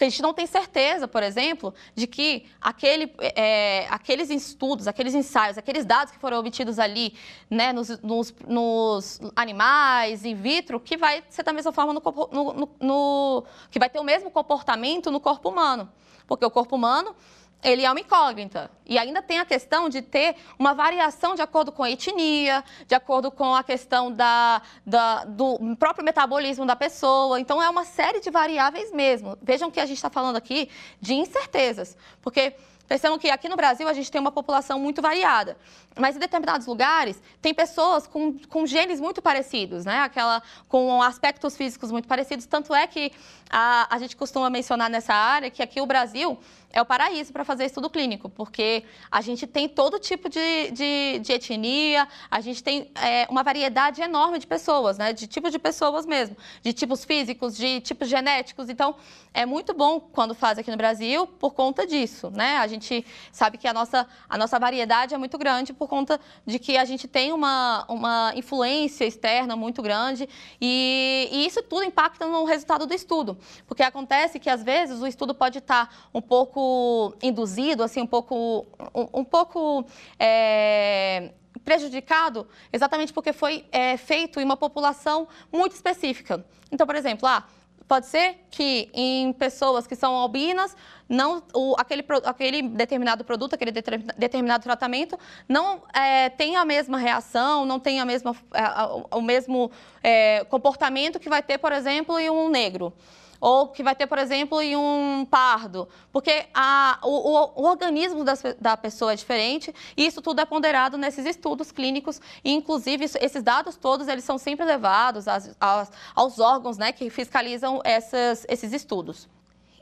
[0.01, 5.13] Porque a gente não tem certeza, por exemplo, de que aquele, é, aqueles estudos, aqueles
[5.13, 7.13] ensaios, aqueles dados que foram obtidos ali
[7.47, 12.69] né, nos, nos, nos animais, in vitro, que vai ser da mesma forma no, no,
[12.79, 15.87] no, que vai ter o mesmo comportamento no corpo humano.
[16.25, 17.15] Porque o corpo humano
[17.63, 18.69] ele é uma incógnita.
[18.85, 22.95] E ainda tem a questão de ter uma variação de acordo com a etnia, de
[22.95, 27.39] acordo com a questão da, da, do próprio metabolismo da pessoa.
[27.39, 29.37] Então, é uma série de variáveis mesmo.
[29.41, 30.69] Vejam que a gente está falando aqui
[30.99, 31.95] de incertezas.
[32.21, 32.55] Porque
[32.91, 35.55] Percebam que aqui no Brasil a gente tem uma população muito variada,
[35.97, 39.99] mas em determinados lugares tem pessoas com, com genes muito parecidos, né?
[40.01, 42.45] Aquela, com aspectos físicos muito parecidos.
[42.45, 43.13] Tanto é que
[43.49, 46.37] a, a gente costuma mencionar nessa área que aqui o Brasil
[46.73, 51.19] é o paraíso para fazer estudo clínico, porque a gente tem todo tipo de, de,
[51.19, 55.13] de etnia, a gente tem é, uma variedade enorme de pessoas, né?
[55.13, 58.69] De tipos de pessoas mesmo, de tipos físicos, de tipos genéticos.
[58.69, 58.95] Então,
[59.33, 62.57] é muito bom quando faz aqui no Brasil por conta disso, né?
[62.57, 66.59] A gente sabe que a nossa, a nossa variedade é muito grande por conta de
[66.59, 70.27] que a gente tem uma, uma influência externa muito grande
[70.59, 75.07] e, e isso tudo impacta no resultado do estudo, porque acontece que às vezes o
[75.07, 79.85] estudo pode estar um pouco pouco induzido, assim, um pouco, um, um pouco
[80.19, 81.31] é,
[81.65, 86.45] prejudicado, exatamente porque foi é, feito em uma população muito específica.
[86.71, 87.43] Então, por exemplo, ah,
[87.87, 90.75] pode ser que em pessoas que são albinas,
[91.09, 97.65] não, o, aquele, aquele determinado produto, aquele determinado tratamento, não é, tem a mesma reação,
[97.65, 99.71] não tem a mesma, é, o mesmo
[100.03, 102.93] é, comportamento que vai ter, por exemplo, em um negro
[103.41, 108.43] ou que vai ter, por exemplo, em um pardo, porque a, o, o, organismo das,
[108.59, 113.17] da pessoa é diferente e isso tudo é ponderado nesses estudos clínicos e, inclusive, isso,
[113.19, 118.45] esses dados todos eles são sempre levados às, às, aos órgãos né, que fiscalizam essas,
[118.47, 119.27] esses estudos.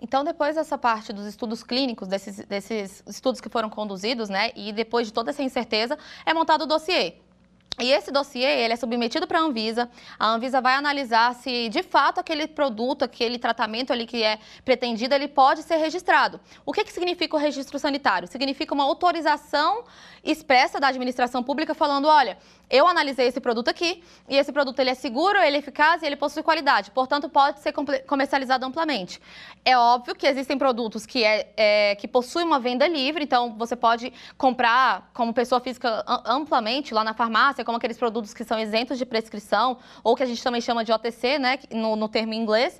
[0.01, 4.71] Então, depois dessa parte dos estudos clínicos, desses, desses estudos que foram conduzidos, né, e
[4.71, 7.15] depois de toda essa incerteza, é montado o dossiê.
[7.77, 9.89] E esse dossiê ele é submetido para a Anvisa.
[10.17, 15.15] A Anvisa vai analisar se de fato aquele produto, aquele tratamento ali que é pretendido,
[15.15, 16.39] ele pode ser registrado.
[16.65, 18.27] O que, que significa o registro sanitário?
[18.27, 19.83] Significa uma autorização
[20.23, 22.37] expressa da administração pública falando, olha,
[22.69, 26.05] eu analisei esse produto aqui e esse produto ele é seguro, ele é eficaz e
[26.05, 26.91] ele possui qualidade.
[26.91, 27.73] Portanto, pode ser
[28.05, 29.19] comercializado amplamente.
[29.65, 33.75] É óbvio que existem produtos que, é, é, que possuem uma venda livre, então você
[33.75, 38.97] pode comprar como pessoa física amplamente lá na farmácia, como aqueles produtos que são isentos
[38.97, 42.37] de prescrição ou que a gente também chama de OTC, né, no, no termo em
[42.37, 42.79] inglês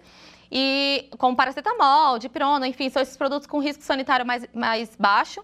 [0.52, 5.44] e como paracetamol, dipirona, enfim, são esses produtos com risco sanitário mais, mais baixo.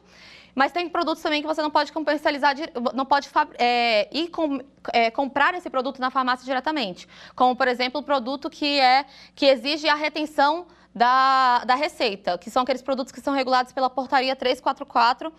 [0.55, 2.55] Mas tem produtos também que você não pode comercializar,
[2.93, 4.61] não pode é, ir com,
[4.93, 7.07] é, comprar esse produto na farmácia diretamente.
[7.35, 10.65] Como, por exemplo, o produto que, é, que exige a retenção
[10.95, 15.33] da, da receita, que são aqueles produtos que são regulados pela portaria 344.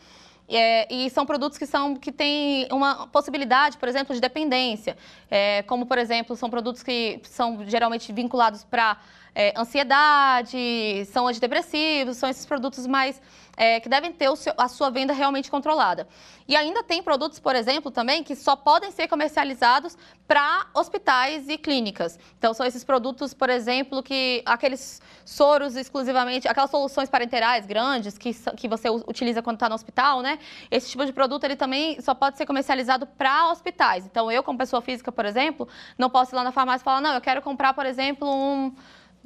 [0.49, 4.97] É, e são produtos que, são, que têm uma possibilidade, por exemplo, de dependência.
[5.29, 8.97] É, como, por exemplo, são produtos que são geralmente vinculados para
[9.37, 13.21] é, ansiedade, são antidepressivos, são esses produtos mais
[13.55, 16.09] é, que devem ter seu, a sua venda realmente controlada.
[16.49, 19.97] E ainda tem produtos, por exemplo, também que só podem ser comercializados
[20.27, 22.19] para hospitais e clínicas.
[22.39, 28.33] Então, são esses produtos, por exemplo, que aqueles soros exclusivamente, aquelas soluções parenterais grandes que,
[28.57, 30.39] que você utiliza quando está no hospital, né?
[30.71, 34.07] Esse tipo de produto ele também só pode ser comercializado para hospitais.
[34.07, 35.69] Então, eu, como pessoa física, por exemplo,
[35.99, 38.75] não posso ir lá na farmácia e falar, não, eu quero comprar, por exemplo, um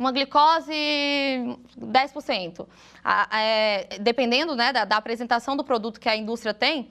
[0.00, 0.72] uma glicose
[1.78, 2.66] 10%.
[3.04, 6.90] A, é, dependendo né, da, da, apresentação do produto que a indústria tem,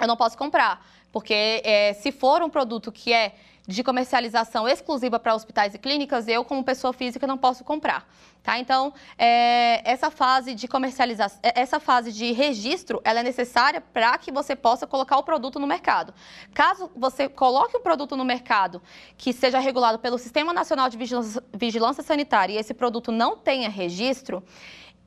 [0.00, 0.86] eu não posso comprar.
[1.10, 3.34] Porque é, se for um produto que é
[3.66, 8.08] de comercialização exclusiva para hospitais e clínicas, eu, como pessoa física, não posso comprar.
[8.42, 8.60] Tá?
[8.60, 14.16] Então, é, essa fase de comercialização, é, essa fase de registro, ela é necessária para
[14.18, 16.14] que você possa colocar o produto no mercado.
[16.54, 18.80] Caso você coloque um produto no mercado
[19.18, 23.68] que seja regulado pelo Sistema Nacional de Vigilância, Vigilância Sanitária e esse produto não tenha
[23.68, 24.44] registro,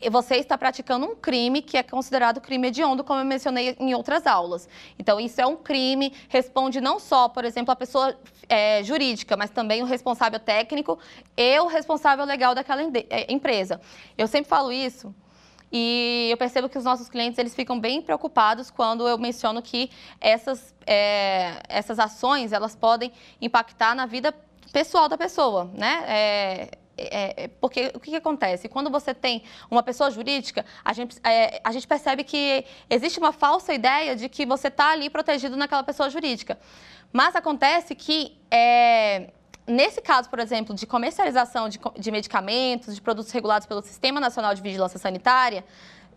[0.08, 4.28] você está praticando um crime que é considerado crime hediondo, como eu mencionei em outras
[4.28, 4.70] aulas.
[4.98, 8.16] Então, isso é um crime, responde não só, por exemplo, a pessoa
[8.48, 11.00] é, jurídica, mas também o responsável técnico
[11.36, 13.82] e o responsável legal daquela é, empresa.
[14.18, 15.14] Eu sempre falo isso
[15.72, 19.92] e eu percebo que os nossos clientes eles ficam bem preocupados quando eu menciono que
[20.20, 24.34] essas, é, essas ações elas podem impactar na vida
[24.72, 26.04] pessoal da pessoa, né?
[26.08, 26.72] É,
[27.12, 28.68] é, é, porque o que, que, acontece?
[28.68, 33.32] Quando você tem uma pessoa jurídica, a gente, é, a gente percebe que existe uma
[33.32, 36.60] falsa ideia de que você está ali protegido naquela pessoa jurídica.
[37.12, 39.32] Mas acontece que, é,
[39.66, 44.54] nesse caso, por exemplo, de comercialização de, de medicamentos, de produtos regulados pelo Sistema Nacional
[44.54, 45.64] de Vigilância Sanitária,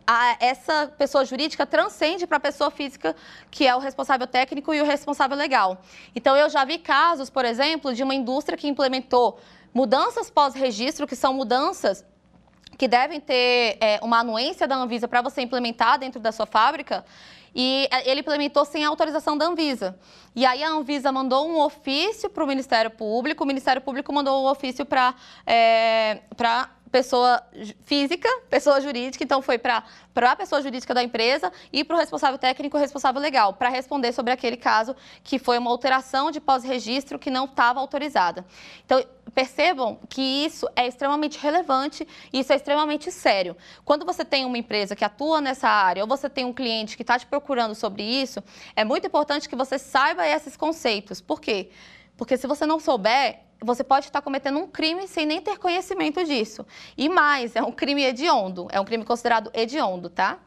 [0.07, 3.15] a, essa pessoa jurídica transcende para a pessoa física,
[3.51, 5.81] que é o responsável técnico e o responsável legal.
[6.15, 9.39] Então, eu já vi casos, por exemplo, de uma indústria que implementou
[9.75, 12.05] Mudanças pós-registro, que são mudanças
[12.77, 17.05] que devem ter é, uma anuência da Anvisa para você implementar dentro da sua fábrica,
[17.55, 19.99] e é, ele implementou sem autorização da Anvisa.
[20.35, 24.45] E aí a Anvisa mandou um ofício para o Ministério Público, o Ministério Público mandou
[24.45, 25.15] um ofício para
[25.47, 26.21] é,
[26.93, 27.43] pessoa
[27.85, 29.83] física, pessoa jurídica, então foi para
[30.15, 34.31] a pessoa jurídica da empresa e para o responsável técnico responsável legal, para responder sobre
[34.31, 38.45] aquele caso que foi uma alteração de pós-registro que não estava autorizada.
[38.85, 39.03] Então,
[39.35, 43.57] percebam que isso é extremamente relevante e isso é extremamente sério.
[43.87, 47.03] Quando você tem uma empresa que atua nessa área ou você tem um cliente que
[47.03, 48.45] está te procurando sobre isso,
[48.77, 51.23] é muito importante que você saiba esses conceitos.
[51.23, 51.71] Por quê?
[52.19, 56.25] Porque se você não souber, você pode estar cometendo um crime sem nem ter conhecimento
[56.25, 56.67] disso.
[56.97, 60.39] E mais, é um crime hediondo, é um crime considerado hediondo, tá?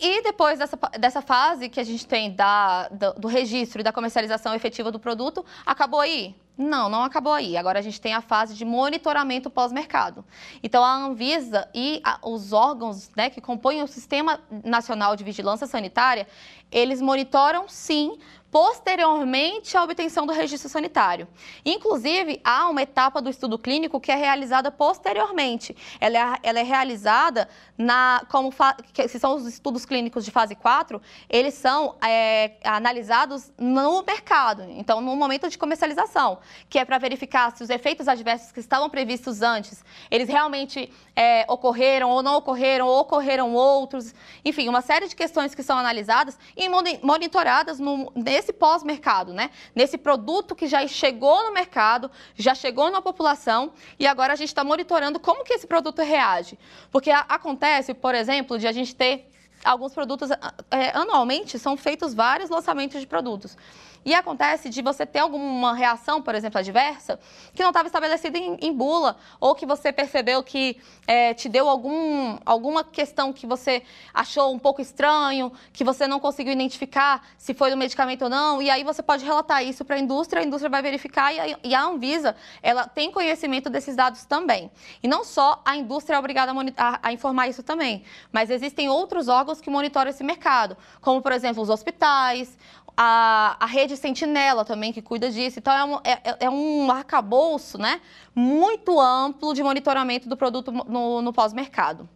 [0.00, 3.92] E depois dessa, dessa fase que a gente tem da, do, do registro e da
[3.92, 6.36] comercialização efetiva do produto, acabou aí?
[6.56, 7.56] Não, não acabou aí.
[7.56, 10.24] Agora a gente tem a fase de monitoramento pós-mercado.
[10.62, 15.66] Então a Anvisa e a, os órgãos né, que compõem o Sistema Nacional de Vigilância
[15.66, 16.28] Sanitária,
[16.70, 18.18] eles monitoram sim
[18.50, 21.28] posteriormente à obtenção do registro sanitário.
[21.64, 25.76] Inclusive, há uma etapa do estudo clínico que é realizada posteriormente.
[26.00, 28.52] Ela é, ela é realizada na, como
[28.92, 35.00] que são os estudos clínicos de fase 4, eles são é, analisados no mercado, então
[35.00, 39.42] no momento de comercialização, que é para verificar se os efeitos adversos que estavam previstos
[39.42, 45.14] antes, eles realmente é, ocorreram ou não ocorreram, ou ocorreram outros, enfim, uma série de
[45.14, 46.68] questões que são analisadas e
[47.02, 49.50] monitoradas no, nesse pós-mercado, né?
[49.74, 54.48] Nesse produto que já chegou no mercado, já chegou na população e agora a gente
[54.48, 56.56] está monitorando como que esse produto reage.
[56.90, 59.28] Porque a, acontece, por exemplo, de a gente ter
[59.64, 60.30] alguns produtos,
[60.70, 63.56] é, anualmente são feitos vários lançamentos de produtos.
[64.04, 67.18] E acontece de você ter alguma reação, por exemplo, adversa,
[67.54, 71.68] que não estava estabelecida em, em, bula, ou que você percebeu que é, te deu
[71.68, 73.82] algum, alguma questão que você
[74.14, 78.62] achou um pouco estranho, que você não conseguiu identificar se foi do medicamento ou não,
[78.62, 81.58] e aí você pode relatar isso para a indústria, a indústria vai verificar e a,
[81.62, 84.70] e a, Anvisa ela tem conhecimento desses dados também.
[85.02, 88.88] E não só a indústria é obrigada a, a, a informar isso também, mas existem
[88.88, 92.56] outros órgãos que monitoram esse mercado, como, por exemplo, os hospitais,
[93.00, 95.60] a, a rede Sentinela também, que cuida disso.
[95.60, 98.00] Então, é um, é, é um arcabouço né,
[98.34, 102.08] muito amplo de monitoramento do produto no, no pós-mercado.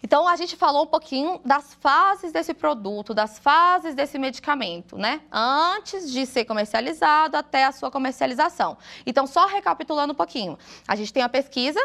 [0.00, 5.20] Então, a gente falou um pouquinho das fases desse produto, das fases desse medicamento, né?
[5.30, 8.78] Antes de ser comercializado até a sua comercialização.
[9.04, 10.56] Então, só recapitulando um pouquinho.
[10.86, 11.80] A gente tem a pesquisa,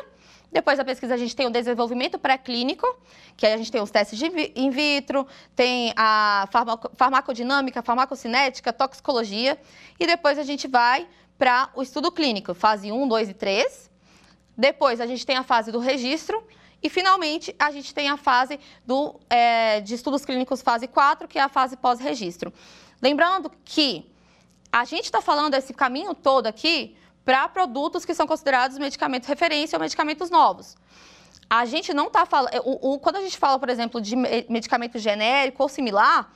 [0.56, 2.88] depois da pesquisa, a gente tem o desenvolvimento pré-clínico,
[3.36, 6.48] que a gente tem os testes de in vitro, tem a
[6.96, 9.60] farmacodinâmica, farmacocinética, toxicologia,
[10.00, 13.91] e depois a gente vai para o estudo clínico, fase 1, 2 e 3.
[14.58, 16.41] Depois a gente tem a fase do registro,
[16.82, 21.38] e finalmente a gente tem a fase do, é, de estudos clínicos fase 4, que
[21.38, 22.54] é a fase pós-registro.
[23.02, 24.10] Lembrando que
[24.72, 29.75] a gente está falando esse caminho todo aqui para produtos que são considerados medicamentos referência
[29.75, 30.77] ou medicamentos novos.
[31.49, 32.51] A gente não está falando.
[33.01, 34.15] Quando a gente fala, por exemplo, de
[34.47, 36.31] medicamento genérico ou similar,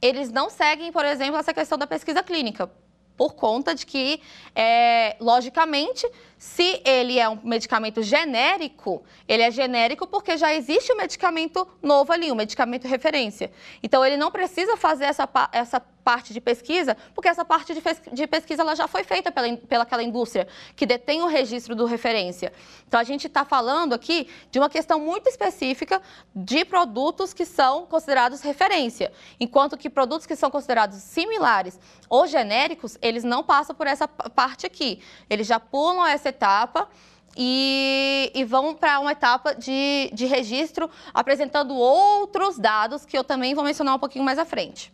[0.00, 2.70] eles não seguem, por exemplo, essa questão da pesquisa clínica,
[3.16, 4.20] por conta de que,
[4.54, 10.96] é, logicamente, se ele é um medicamento genérico, ele é genérico porque já existe um
[10.96, 13.50] medicamento novo ali, um medicamento referência.
[13.82, 17.72] Então, ele não precisa fazer essa, essa parte de pesquisa, porque essa parte
[18.12, 22.52] de, pesquisa ela já foi feita pela, pelaquela indústria que detém o registro do referência.
[22.86, 26.02] Então, a gente está falando aqui de uma questão muito específica
[26.34, 32.98] de produtos que são considerados referência, enquanto que produtos que são considerados similares ou genéricos,
[33.00, 35.00] eles não passam por essa parte aqui.
[35.30, 36.88] Eles já pulam essa etapa
[37.36, 43.54] e, e vão para uma etapa de, de registro apresentando outros dados que eu também
[43.54, 44.92] vou mencionar um pouquinho mais à frente.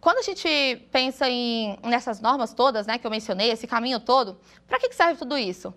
[0.00, 0.48] Quando a gente
[0.92, 5.18] pensa em, nessas normas todas, né, que eu mencionei, esse caminho todo, para que serve
[5.18, 5.74] tudo isso?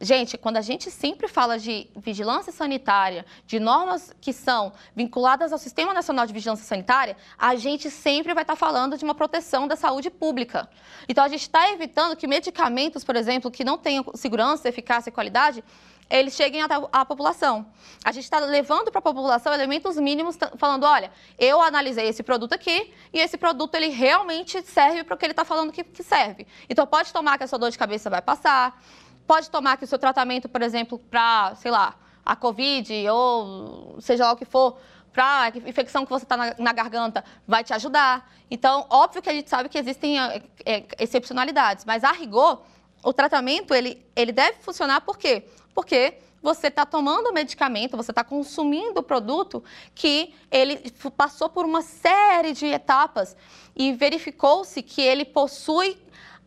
[0.00, 5.58] Gente, quando a gente sempre fala de vigilância sanitária, de normas que são vinculadas ao
[5.58, 9.76] Sistema Nacional de Vigilância Sanitária, a gente sempre vai estar falando de uma proteção da
[9.76, 10.68] saúde pública.
[11.08, 15.12] Então, a gente está evitando que medicamentos, por exemplo, que não tenham segurança, eficácia e
[15.12, 15.62] qualidade,
[16.10, 17.66] eles cheguem à, à população.
[18.04, 22.52] A gente está levando para a população elementos mínimos, falando, olha, eu analisei esse produto
[22.52, 26.02] aqui e esse produto ele realmente serve para o que ele está falando que, que
[26.02, 26.46] serve.
[26.68, 28.82] Então pode tomar que a sua dor de cabeça vai passar,
[29.26, 34.24] pode tomar que o seu tratamento, por exemplo, para, sei lá, a Covid ou seja
[34.24, 34.78] lá o que for,
[35.12, 38.30] para infecção que você está na, na, garganta, vai te ajudar.
[38.50, 42.62] Então, óbvio que a gente sabe que existem é, é, excepcionalidades, mas a rigor,
[43.02, 45.46] o tratamento ele, ele deve funcionar por quê?
[45.74, 49.62] Porque você está tomando o medicamento, você está consumindo o produto
[49.94, 53.36] que ele passou por uma série de etapas
[53.76, 55.96] e verificou-se que ele possui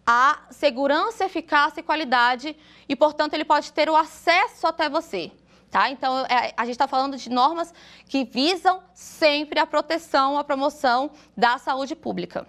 [0.06, 2.56] a segurança, eficácia e qualidade
[2.88, 5.32] e, portanto, ele pode ter o acesso até você.
[5.72, 5.90] Tá?
[5.90, 7.74] Então, é, a gente está falando de normas
[8.08, 12.48] que visam sempre a proteção, a promoção da saúde pública.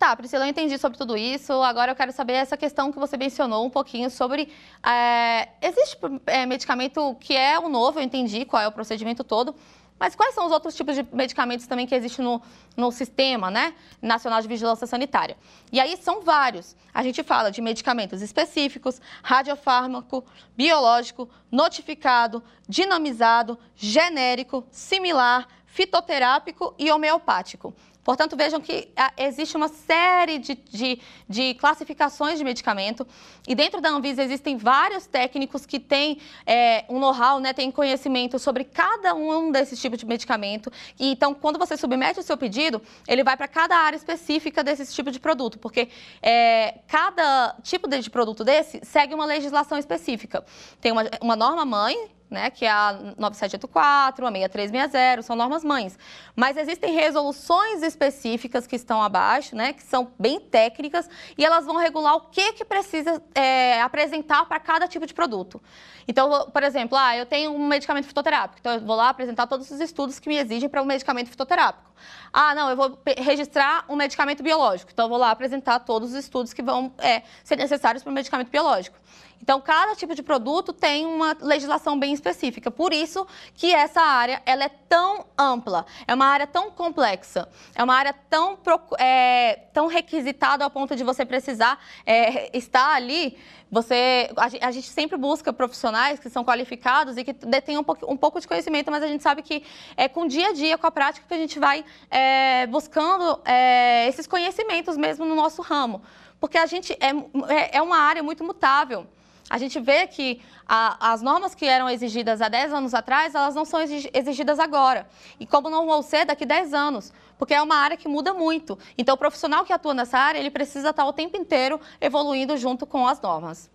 [0.00, 1.52] Tá, Priscila, eu entendi sobre tudo isso.
[1.52, 4.50] Agora eu quero saber essa questão que você mencionou um pouquinho sobre.
[4.82, 9.54] É, existe é, medicamento que é o novo, eu entendi qual é o procedimento todo,
[9.98, 12.40] mas quais são os outros tipos de medicamentos também que existem no,
[12.74, 15.36] no Sistema né, Nacional de Vigilância Sanitária?
[15.70, 16.74] E aí são vários.
[16.94, 20.24] A gente fala de medicamentos específicos, radiofármaco,
[20.56, 27.74] biológico, notificado, dinamizado, genérico, similar, fitoterápico e homeopático.
[28.02, 33.06] Portanto, vejam que ah, existe uma série de, de, de, classificações de medicamento
[33.46, 38.38] e dentro da Anvisa existem vários técnicos que têm é, um know-how, né, têm conhecimento
[38.38, 40.72] sobre cada um desses tipos de medicamento.
[40.98, 44.92] E, então, quando você submete o seu pedido, ele vai para cada área específica desse
[44.94, 45.88] tipo de produto, porque
[46.22, 50.44] é, cada tipo de produto desse segue uma legislação específica.
[50.80, 55.98] Tem uma, uma norma mãe, né, que é a 9784, a 6360, são normas mães.
[56.36, 61.76] Mas existem resoluções específicas que estão abaixo, né, que são bem técnicas, e elas vão
[61.76, 65.60] regular o que, que precisa é, apresentar para cada tipo de produto.
[66.06, 69.70] Então, por exemplo, ah, eu tenho um medicamento fitoterápico, então eu vou lá apresentar todos
[69.70, 71.90] os estudos que me exigem para um medicamento fitoterápico.
[72.32, 76.16] Ah, não, eu vou registrar um medicamento biológico, então eu vou lá apresentar todos os
[76.16, 78.96] estudos que vão é, ser necessários para o medicamento biológico.
[79.42, 82.70] Então, cada tipo de produto tem uma legislação bem específica.
[82.70, 87.82] Por isso que essa área ela é tão ampla, é uma área tão complexa, é
[87.82, 88.58] uma área tão,
[88.98, 93.38] é, tão requisitada ao ponto de você precisar é, estar ali.
[93.70, 98.12] Você, a, a, gente sempre busca profissionais que são qualificados e que detêm um, pouco,
[98.12, 99.62] um pouco de conhecimento, mas a gente sabe que
[99.96, 103.40] é com o dia a dia, com a prática, que a gente vai é, buscando
[103.44, 106.02] é, esses conhecimentos mesmo no nosso ramo.
[106.40, 107.10] Porque a gente é,
[107.52, 109.06] é, é uma área muito mutável
[109.50, 113.52] a gente vê que a, as normas que eram exigidas há 10 anos atrás, elas
[113.52, 115.08] não são exigidas agora.
[115.40, 118.78] E como não vão ser daqui 10 anos, porque é uma área que muda muito.
[118.96, 122.86] Então, o profissional que atua nessa área, ele precisa estar o tempo inteiro evoluindo junto
[122.86, 123.68] com as normas.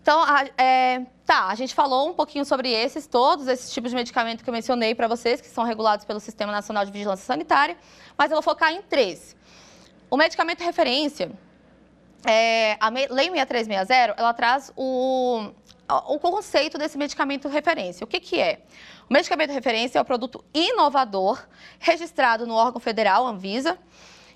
[0.00, 0.24] Então,
[0.56, 4.48] é, tá, a gente falou um pouquinho sobre esses, todos esses tipos de medicamento que
[4.48, 7.76] eu mencionei para vocês, que são regulados pelo Sistema Nacional de Vigilância Sanitária,
[8.16, 9.36] mas eu vou focar em três.
[10.10, 11.30] O medicamento referência,
[12.24, 15.50] é, a Lei 6360, ela traz o,
[15.88, 18.04] o conceito desse medicamento referência.
[18.04, 18.60] O que, que é?
[19.08, 21.46] O medicamento referência é um produto inovador,
[21.78, 23.78] registrado no órgão federal, Anvisa,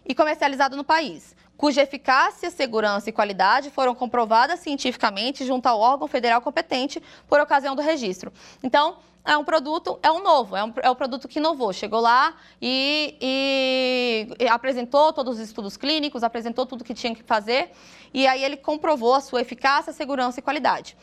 [0.07, 6.09] e comercializado no país, cuja eficácia, segurança e qualidade foram comprovadas cientificamente junto ao órgão
[6.09, 8.33] federal competente por ocasião do registro.
[8.63, 11.73] Então, é um produto, é um novo, é um, é um produto que inovou.
[11.73, 17.23] Chegou lá e, e, e, apresentou todos os estudos clínicos, apresentou tudo que tinha que
[17.23, 17.71] fazer,
[18.13, 20.97] e aí ele comprovou a sua eficácia, segurança e qualidade.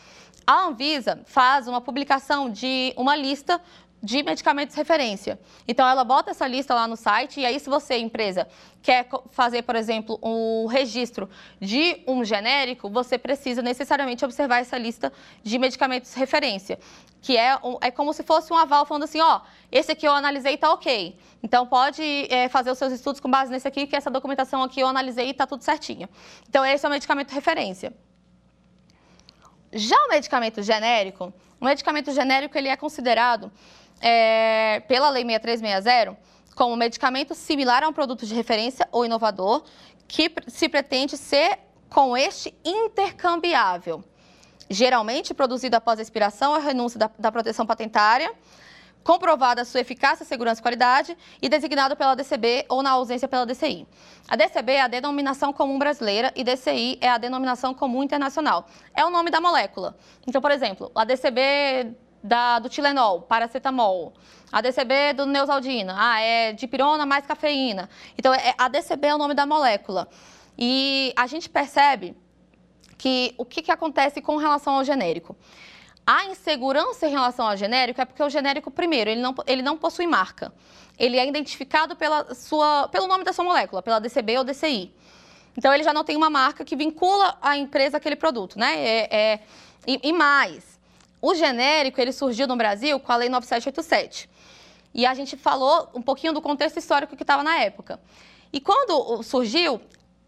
[0.45, 3.61] A Anvisa faz uma publicação de uma lista
[4.01, 5.39] de medicamentos referência.
[5.67, 8.47] Então, ela bota essa lista lá no site, e aí, se você, empresa,
[8.81, 14.77] quer fazer, por exemplo, o um registro de um genérico, você precisa necessariamente observar essa
[14.77, 15.11] lista
[15.43, 16.79] de medicamentos referência,
[17.21, 20.53] que é, é como se fosse um aval falando assim, ó, esse aqui eu analisei
[20.53, 21.19] e tá ok.
[21.43, 24.79] Então, pode é, fazer os seus estudos com base nesse aqui, que essa documentação aqui
[24.79, 26.07] eu analisei e tá tudo certinho.
[26.47, 27.93] Então, esse é o medicamento referência.
[29.71, 33.51] Já o medicamento genérico, o medicamento genérico ele é considerado
[34.01, 36.17] é, pela Lei 6360
[36.55, 39.63] como medicamento similar a um produto de referência ou inovador
[40.07, 41.57] que se pretende ser
[41.89, 44.03] com este intercambiável,
[44.69, 48.29] geralmente produzido após a expiração ou renúncia da, da proteção patentária,
[49.03, 53.87] comprovada sua eficácia, segurança e qualidade e designado pela DCB ou na ausência pela DCI.
[54.27, 58.67] A DCB é a denominação comum brasileira e DCI é a denominação comum internacional.
[58.93, 59.95] É o nome da molécula.
[60.27, 64.13] Então, por exemplo, a DCB da, do Tilenol, paracetamol.
[64.51, 67.89] A DCB do Neusaldina, ah, é dipirona mais cafeína.
[68.17, 70.07] Então, é, a DCB é o nome da molécula.
[70.57, 72.15] E a gente percebe
[72.97, 75.37] que o que, que acontece com relação ao genérico?
[76.05, 79.77] A insegurança em relação ao genérico é porque o genérico, primeiro, ele não, ele não
[79.77, 80.51] possui marca.
[80.97, 84.91] Ele é identificado pela sua, pelo nome da sua molécula, pela DCB ou DCI.
[85.55, 88.75] Então, ele já não tem uma marca que vincula a empresa àquele produto, né?
[88.79, 89.39] É, é,
[89.85, 90.78] e, e mais,
[91.21, 94.29] o genérico, ele surgiu no Brasil com a Lei 9787.
[94.93, 97.99] E a gente falou um pouquinho do contexto histórico que estava na época.
[98.51, 99.79] E quando surgiu,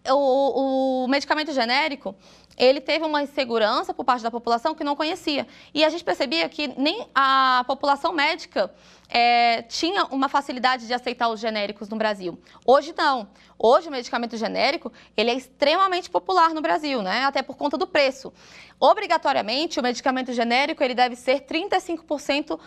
[0.09, 2.15] o, o medicamento genérico,
[2.57, 5.47] ele teve uma insegurança por parte da população que não conhecia.
[5.73, 8.71] E a gente percebia que nem a população médica
[9.09, 12.39] é, tinha uma facilidade de aceitar os genéricos no Brasil.
[12.65, 13.27] Hoje não.
[13.63, 17.25] Hoje o medicamento genérico ele é extremamente popular no Brasil, né?
[17.25, 18.33] até por conta do preço.
[18.79, 22.59] Obrigatoriamente, o medicamento genérico ele deve ser 35%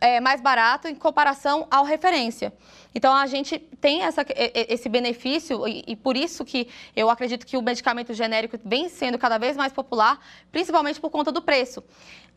[0.00, 2.52] é, mais barato em comparação ao referência.
[2.92, 7.56] Então, a gente tem essa, esse benefício e, e por isso que eu acredito que
[7.56, 10.18] o medicamento genérico vem sendo cada vez mais popular,
[10.50, 11.84] principalmente por conta do preço.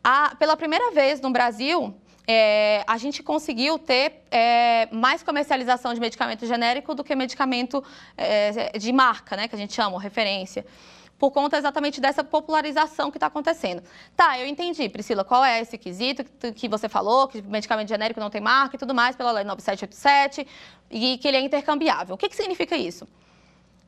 [0.03, 1.95] A, pela primeira vez no Brasil,
[2.27, 7.83] é, a gente conseguiu ter é, mais comercialização de medicamento genérico do que medicamento
[8.17, 10.65] é, de marca, né, que a gente chama, referência,
[11.17, 13.81] por conta exatamente dessa popularização que está acontecendo.
[14.15, 18.29] Tá, eu entendi, Priscila, qual é esse quesito que você falou, que medicamento genérico não
[18.29, 20.47] tem marca e tudo mais, pela lei 9787,
[20.91, 22.15] e que ele é intercambiável.
[22.15, 23.07] O que, que significa isso?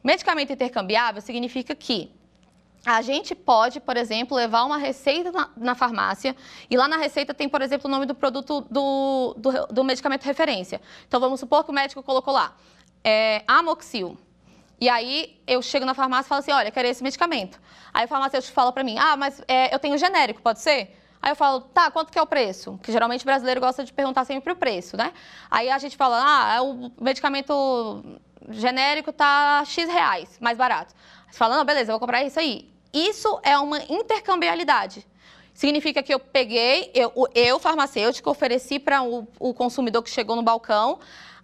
[0.03, 2.11] Medicamento intercambiável significa que
[2.89, 6.33] a gente pode, por exemplo, levar uma receita na, na, farmácia
[6.69, 10.23] e lá na receita tem, por exemplo, o nome do produto do, do, do medicamento
[10.23, 10.79] referência.
[11.05, 12.55] Então, vamos supor que o médico colocou lá
[13.03, 14.17] é, Amoxil.
[14.79, 17.59] E aí eu chego na farmácia e falo assim, olha, quero esse medicamento.
[17.93, 20.97] Aí o farmacêutico fala para mim, ah, mas é, eu tenho genérico, pode ser?
[21.21, 22.79] Aí eu falo, tá, quanto que é o preço?
[22.81, 25.11] Que geralmente o brasileiro gosta de perguntar sempre o preço, né?
[25.51, 28.01] Aí a gente fala, ah, é o medicamento
[28.49, 30.93] genérico tá X reais, mais barato.
[31.29, 32.76] Você fala, não, beleza, eu vou comprar isso aí.
[32.93, 35.05] Isso é uma intercambiabilidade.
[35.53, 40.43] Significa que eu peguei, eu, eu farmacêutico, ofereci para o, o consumidor que chegou no
[40.43, 40.99] balcão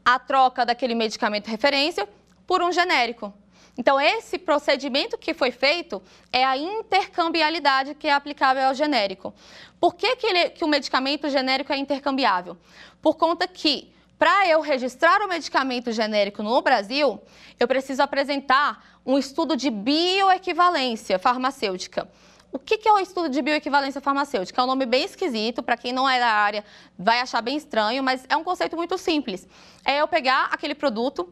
[0.06, 2.08] a troca daquele medicamento referência
[2.46, 3.34] por um genérico.
[3.76, 9.34] Então, esse procedimento que foi feito é a intercambiabilidade que é aplicável ao genérico.
[9.80, 12.56] Por que, que, ele, que o medicamento genérico é intercambiável?
[13.02, 13.91] Por conta que
[14.24, 17.21] para eu registrar o medicamento genérico no Brasil,
[17.59, 22.09] eu preciso apresentar um estudo de bioequivalência farmacêutica.
[22.49, 24.61] O que é o estudo de bioequivalência farmacêutica?
[24.61, 26.63] É um nome bem esquisito, para quem não é da área
[26.97, 29.45] vai achar bem estranho, mas é um conceito muito simples.
[29.84, 31.28] É eu pegar aquele produto,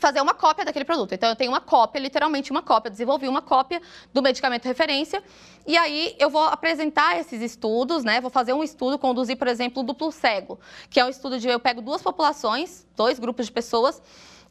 [0.00, 1.12] fazer uma cópia daquele produto.
[1.12, 3.80] Então, eu tenho uma cópia, literalmente uma cópia, desenvolvi uma cópia
[4.12, 5.22] do medicamento referência,
[5.66, 8.20] e aí eu vou apresentar esses estudos, né?
[8.20, 10.58] Vou fazer um estudo, conduzir, por exemplo, o duplo cego,
[10.90, 14.02] que é um estudo de eu pego duas populações, dois grupos de pessoas,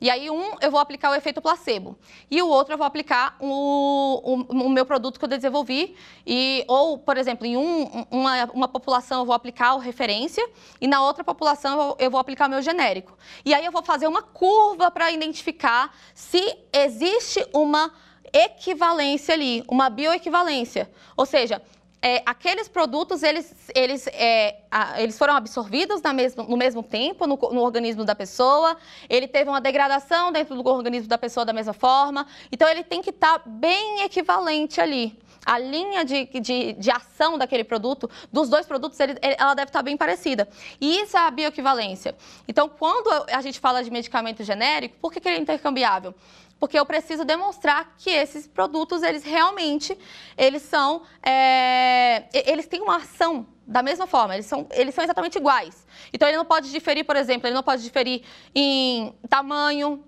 [0.03, 1.97] e aí, um, eu vou aplicar o efeito placebo.
[2.29, 5.95] E o outro, eu vou aplicar o, o, o meu produto que eu desenvolvi.
[6.27, 10.45] E, ou, por exemplo, em um, uma, uma população, eu vou aplicar o referência.
[10.81, 13.17] E na outra população, eu, eu vou aplicar o meu genérico.
[13.45, 17.89] E aí, eu vou fazer uma curva para identificar se existe uma
[18.33, 20.91] equivalência ali, uma bioequivalência.
[21.15, 21.61] Ou seja,
[22.03, 27.37] é, aqueles produtos eles, eles, é, a, eles foram absorvidos mesmo, no mesmo tempo no,
[27.37, 28.75] no, organismo da pessoa,
[29.09, 33.01] ele teve uma degradação dentro do organismo da pessoa da mesma forma, então ele tem
[33.01, 35.17] que estar tá bem equivalente ali.
[35.45, 39.79] A linha de, de, de, ação daquele produto, dos dois produtos, ele, ela deve estar
[39.79, 40.47] tá bem parecida.
[40.79, 42.15] E isso é a bioequivalência.
[42.47, 46.15] Então, quando a gente fala de medicamento genérico, por que, que ele é intercambiável?
[46.63, 49.97] Porque eu preciso demonstrar que esses produtos, eles realmente,
[50.37, 55.37] eles são, é, eles têm uma ação da mesma forma, eles são, eles são exatamente
[55.37, 55.85] iguais.
[56.13, 58.23] Então, ele não pode diferir, por exemplo, ele não pode diferir
[58.55, 60.05] em tamanho,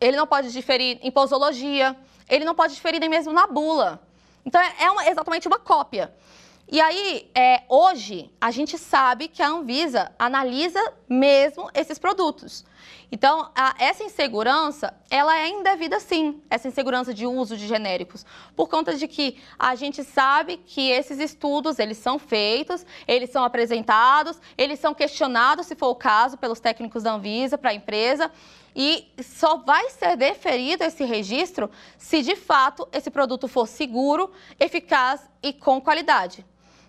[0.00, 1.96] ele não pode diferir em posologia,
[2.28, 4.02] ele não pode diferir nem mesmo na bula.
[4.44, 6.12] Então, é, é uma, exatamente uma cópia.
[6.68, 12.64] E aí, é, hoje, a gente sabe que a Anvisa analisa mesmo esses produtos.
[13.10, 18.68] Então, a, essa insegurança, ela é indevida sim, essa insegurança de uso de genéricos, por
[18.68, 24.40] conta de que a gente sabe que esses estudos, eles são feitos, eles são apresentados,
[24.58, 28.28] eles são questionados, se for o caso, pelos técnicos da Anvisa para a empresa,
[28.74, 35.30] e só vai ser deferido esse registro se de fato esse produto for seguro, eficaz
[35.40, 36.44] e com qualidade.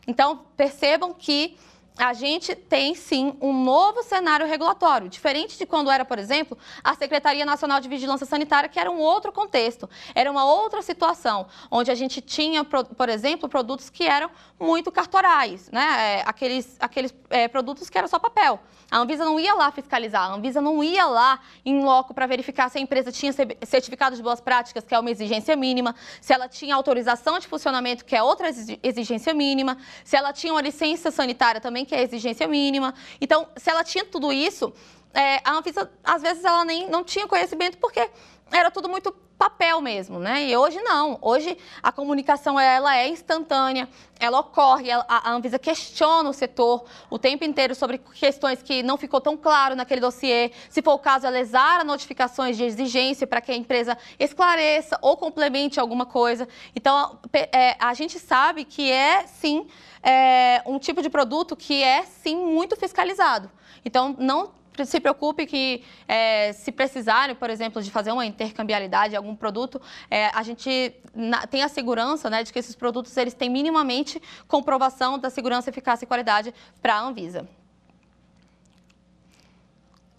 [0.07, 1.57] Então, percebam que
[1.97, 6.93] a gente tem sim um novo cenário regulatório, diferente de quando era, por exemplo, a
[6.93, 11.89] Secretaria Nacional de Vigilância Sanitária, que era um outro contexto, era uma outra situação, onde
[11.89, 14.29] a gente tinha, por exemplo, produtos que eram
[14.59, 16.19] muito cartorais, né?
[16.19, 18.59] É, aqueles, aqueles é, produtos que eram só papel.
[18.89, 22.69] A Anvisa não ia lá fiscalizar, a Anvisa não ia lá em loco para verificar
[22.69, 23.33] se a empresa tinha
[23.65, 28.05] certificado de boas práticas, que é uma exigência mínima, se ela tinha autorização de funcionamento,
[28.05, 28.49] que é outra
[28.81, 32.93] exigência mínima, se ela tinha uma licença sanitária também, que é exigência mínima.
[33.19, 34.71] Então, se ela tinha tudo isso,
[35.13, 38.07] é, a Anvisa, às vezes, ela nem não tinha conhecimento porque
[38.51, 40.45] era tudo muito papel mesmo, né?
[40.45, 41.17] E hoje não.
[41.21, 43.87] Hoje a comunicação ela é instantânea,
[44.19, 49.21] ela ocorre, a Anvisa questiona o setor o tempo inteiro sobre questões que não ficou
[49.21, 50.51] tão claro naquele dossiê.
[50.69, 55.15] Se for o caso, ela exara notificações de exigência para que a empresa esclareça ou
[55.15, 56.47] complemente alguma coisa.
[56.75, 59.67] Então, é, a gente sabe que é sim
[60.01, 63.51] é, um tipo de produto que é sim muito fiscalizado.
[63.85, 69.15] Então, não se preocupe que, é, se precisarem, por exemplo, de fazer uma intercambialidade de
[69.15, 73.33] algum produto, é, a gente na, tem a segurança né, de que esses produtos eles
[73.33, 77.47] têm minimamente comprovação da segurança, eficácia e qualidade para a Anvisa.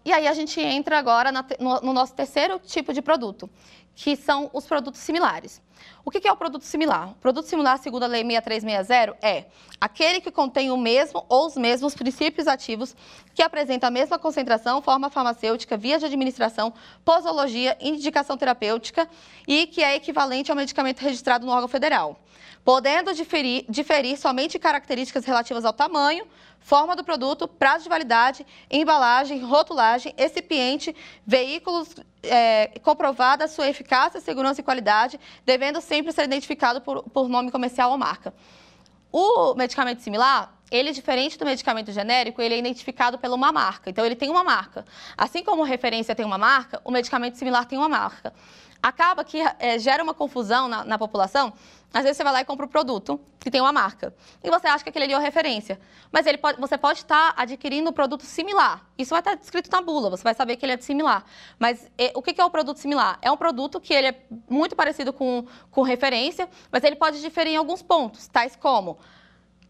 [0.09, 3.47] E aí a gente entra agora na, no, no nosso terceiro tipo de produto,
[3.95, 5.61] que são os produtos similares.
[6.03, 7.11] O que é o produto similar?
[7.11, 9.45] O produto similar, segundo a Lei 6360, é
[9.79, 12.97] aquele que contém o mesmo ou os mesmos princípios ativos,
[13.35, 16.73] que apresenta a mesma concentração, forma farmacêutica, via de administração,
[17.05, 19.07] posologia, indicação terapêutica
[19.47, 22.19] e que é equivalente ao medicamento registrado no órgão federal
[22.65, 26.27] podendo diferir, diferir somente características relativas ao tamanho,
[26.61, 30.95] forma do produto, prazo de validade, embalagem, rotulagem, recipiente,
[31.27, 37.51] veículos é, comprovada sua eficácia, segurança e qualidade, devendo sempre ser identificado por, por nome
[37.51, 38.35] comercial ou marca.
[39.11, 43.89] O medicamento similar, ele, diferente do medicamento genérico, ele é identificado por uma marca.
[43.89, 44.85] Então, ele tem uma marca.
[45.17, 48.35] Assim como referência tem uma marca, o medicamento similar tem uma marca
[48.83, 51.53] acaba que é, gera uma confusão na, na, população.
[51.93, 54.15] Às vezes você vai lá e compra um produto que tem uma marca
[54.45, 55.81] e você acha que aquele ali é uma referência.
[56.13, 58.87] Mas ele pode, você pode estar adquirindo um produto similar.
[58.99, 61.25] Isso vai estar descrito na bula, você vai saber que ele é similar.
[61.59, 63.19] Mas e, o que é o produto similar?
[63.23, 67.55] É um produto que ele é muito parecido com, com referência, mas ele pode diferir
[67.55, 68.99] em alguns pontos, tais como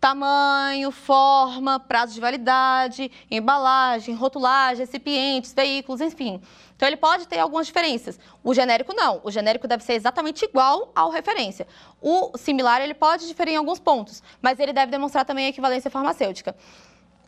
[0.01, 6.41] tamanho, forma, prazo de validade, embalagem, rotulagem, recipientes, veículos, enfim.
[6.79, 8.21] Então ele pode ter algumas diferenças.
[8.45, 9.21] O genérico não.
[9.25, 11.67] O genérico deve ser exatamente igual ao referência.
[12.01, 15.91] O similar ele pode diferir em alguns pontos, mas ele deve demonstrar também a equivalência
[15.91, 16.55] farmacêutica.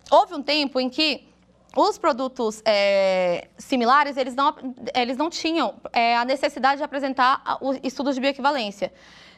[0.08, 1.28] Houve um tempo em que
[1.76, 4.54] os produtos é, similares, eles não,
[4.94, 7.42] eles não tinham é, a necessidade de apresentar
[7.82, 8.92] estudos de bioequivalência.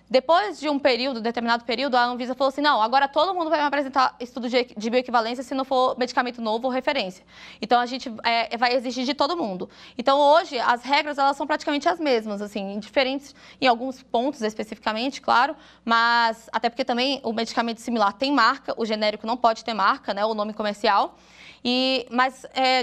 [0.09, 3.61] Depois de um período, determinado período, a Anvisa falou assim: não, agora todo mundo vai
[3.61, 7.25] apresentar estudo de, de bioequivalência se não for medicamento novo ou referência.
[7.61, 9.71] Então a gente é, vai exigir de todo mundo.
[9.97, 15.21] Então hoje as regras elas são praticamente as mesmas, assim, diferentes em alguns pontos especificamente,
[15.21, 19.75] claro, mas até porque também o medicamento similar tem marca, o genérico não pode ter
[19.75, 21.17] marca, né, o nome comercial.
[21.65, 22.83] E, mas é,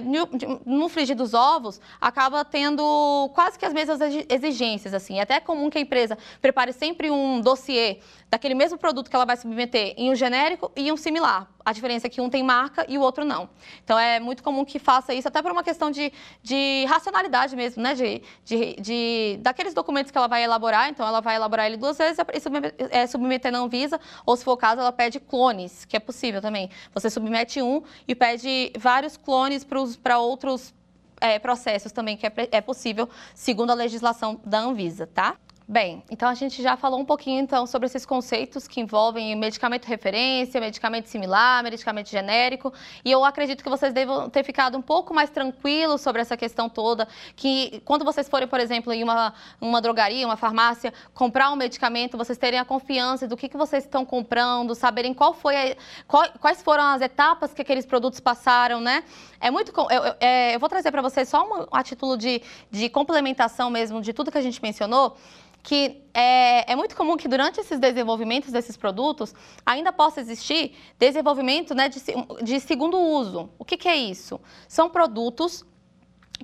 [0.66, 4.00] no, frigir dos ovos acaba tendo quase que as mesmas
[4.30, 4.94] exigências.
[4.94, 5.20] Assim.
[5.20, 8.00] É até comum que a empresa prepare sempre um dossiê
[8.30, 11.50] daquele mesmo produto que ela vai submeter em um genérico e um similar.
[11.66, 13.50] A diferença é que um tem marca e o outro não.
[13.84, 16.12] Então é muito comum que faça isso, até por uma questão de,
[16.42, 17.94] de racionalidade mesmo, né?
[17.94, 21.98] De, de, de, daqueles documentos que ela vai elaborar, então ela vai elaborar ele duas
[21.98, 25.86] vezes e submeter, é, submeter na Anvisa, ou se for o caso, ela pede clones,
[25.86, 26.70] que é possível também.
[26.94, 29.66] Você submete um e pede vários clones
[30.02, 30.74] para outros
[31.20, 35.36] é, processos também, que é, é possível, segundo a legislação da Anvisa, tá?
[35.72, 39.86] Bem, então a gente já falou um pouquinho então sobre esses conceitos que envolvem medicamento
[39.86, 42.74] referência, medicamento similar, medicamento genérico,
[43.06, 46.68] e eu acredito que vocês devam ter ficado um pouco mais tranquilos sobre essa questão
[46.68, 51.56] toda, que quando vocês forem, por exemplo, em uma, uma drogaria, uma farmácia, comprar um
[51.56, 55.76] medicamento, vocês terem a confiança do que, que vocês estão comprando, saberem qual foi a,
[56.08, 59.04] qual, quais foram as etapas que aqueles produtos passaram, né?
[59.40, 59.72] É muito.
[59.78, 62.42] Eu, eu, é, eu vou trazer para vocês só um, a título de,
[62.72, 65.16] de complementação mesmo de tudo que a gente mencionou
[65.62, 69.34] que é, é, muito comum que durante esses desenvolvimentos desses produtos
[69.66, 72.00] ainda possa existir desenvolvimento né, de,
[72.44, 73.50] de segundo uso.
[73.58, 74.40] O que, que é isso?
[74.68, 75.66] São produtos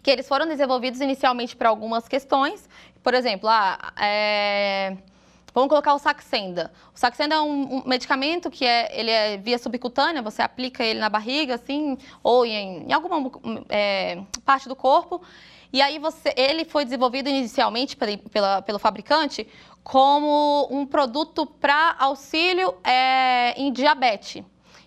[0.01, 2.67] que eles foram desenvolvidos inicialmente para algumas questões.
[3.01, 4.97] Por exemplo, ah, é...
[5.53, 6.71] vamos colocar o Saxenda.
[6.93, 10.99] O Saxenda é um, um, medicamento que é, ele é via subcutânea, você aplica ele
[10.99, 13.31] na barriga, assim, ou em, em alguma
[13.69, 15.21] é, parte do corpo.
[15.75, 17.97] E aí você, ele foi desenvolvido inicialmente
[18.31, 19.45] pela, pelo fabricante
[19.83, 24.41] como um produto para auxílio é, em diabetes.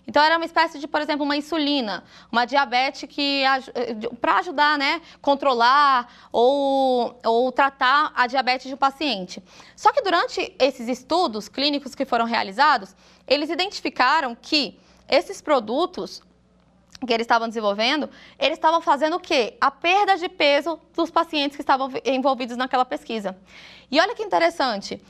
[0.07, 3.61] Então era uma espécie de, por exemplo, uma insulina, uma diabetes que eh,
[4.18, 9.43] para ajudar, né, controlar ou, ou tratar a diabetes de um paciente.
[9.76, 16.22] Só que durante esses estudos clínicos que foram realizados, eles identificaram que esses produtos
[17.07, 19.57] que eles estavam desenvolvendo, eles estavam fazendo o quê?
[19.61, 23.37] A perda de peso dos pacientes que estavam envolvidos naquela pesquisa.
[23.91, 25.01] E olha que interessante,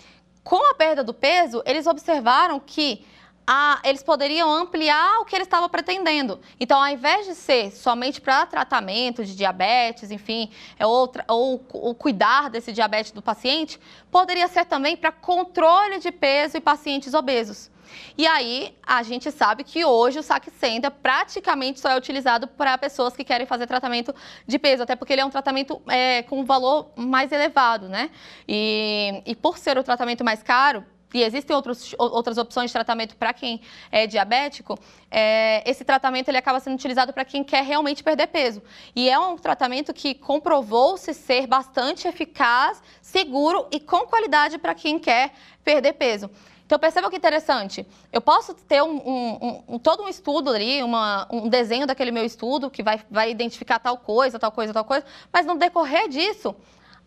[0.44, 3.04] com a perda do peso, eles observaram que
[3.50, 6.38] a, eles poderiam ampliar o que eles estavam pretendendo.
[6.60, 11.94] Então, ao invés de ser somente para tratamento de diabetes, enfim, é outra, ou, ou
[11.94, 13.80] cuidar desse diabetes do paciente,
[14.10, 17.70] poderia ser também para controle de peso em pacientes obesos.
[18.16, 23.14] E aí, a gente sabe que hoje o Saxenda praticamente só é utilizado para pessoas
[23.16, 24.14] que querem fazer tratamento
[24.46, 28.10] de peso, até porque ele é um tratamento é, com um valor mais elevado, né?
[28.46, 33.16] E, e por ser o tratamento mais caro, e existem outros, outras opções de tratamento
[33.16, 33.60] para quem
[33.90, 34.78] é diabético,
[35.10, 38.62] é, esse tratamento ele acaba sendo utilizado para quem quer realmente perder peso.
[38.94, 44.98] E é um tratamento que comprovou-se ser bastante eficaz, seguro e com qualidade para quem
[44.98, 45.32] quer
[45.64, 46.30] perder peso.
[46.68, 47.86] Então perceba que interessante.
[48.12, 52.26] Eu posso ter um, um, um, todo um estudo ali, uma, um desenho daquele meu
[52.26, 56.54] estudo que vai, vai identificar tal coisa, tal coisa, tal coisa, mas no decorrer disso,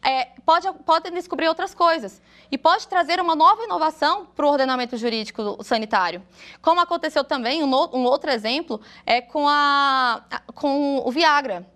[0.01, 4.97] é, pode, pode descobrir outras coisas e pode trazer uma nova inovação para o ordenamento
[4.97, 6.23] jurídico sanitário.
[6.59, 10.23] Como aconteceu também, um, um outro exemplo é com, a,
[10.55, 11.67] com o Viagra.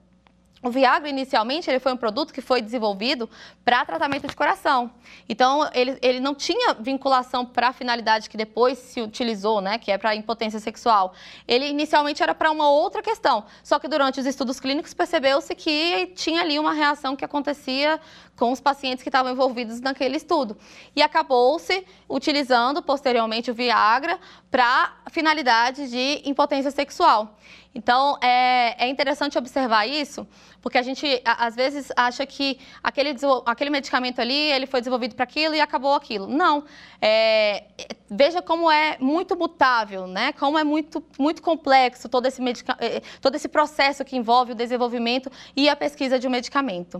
[0.66, 3.30] O Viagra, inicialmente, ele foi um produto que foi desenvolvido
[3.64, 4.90] para tratamento de coração.
[5.30, 9.92] Então, ele, ele não tinha vinculação para a finalidade que depois se utilizou, né, que
[9.92, 11.14] é para impotência sexual.
[11.48, 13.46] Ele, inicialmente, era para uma outra questão.
[13.64, 18.00] Só que, durante os estudos clínicos, percebeu-se que tinha ali uma reação que acontecia
[18.36, 20.58] com os pacientes que estavam envolvidos naquele estudo.
[20.96, 27.38] E acabou-se utilizando, posteriormente, o Viagra para finalidade de impotência sexual.
[27.76, 30.26] Então, é, é interessante observar isso,
[30.66, 35.24] porque a gente, às vezes, acha que aquele, aquele medicamento ali, ele foi desenvolvido para
[35.24, 36.26] aquilo e acabou aquilo.
[36.26, 36.64] Não.
[37.00, 37.66] É,
[38.10, 40.34] veja como é muito mutável, né?
[40.34, 42.42] Como é muito, muito complexo todo esse,
[42.80, 47.00] é, todo esse processo que envolve o desenvolvimento e a pesquisa de um medicamento.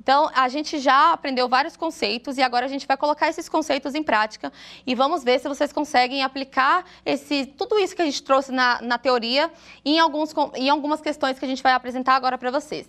[0.00, 3.94] Então, a gente já aprendeu vários conceitos e agora a gente vai colocar esses conceitos
[3.94, 4.52] em prática
[4.86, 8.82] e vamos ver se vocês conseguem aplicar esse, tudo isso que a gente trouxe na,
[8.82, 9.50] na teoria
[9.82, 12.86] em, alguns, em algumas questões que a gente vai apresentar agora para vocês.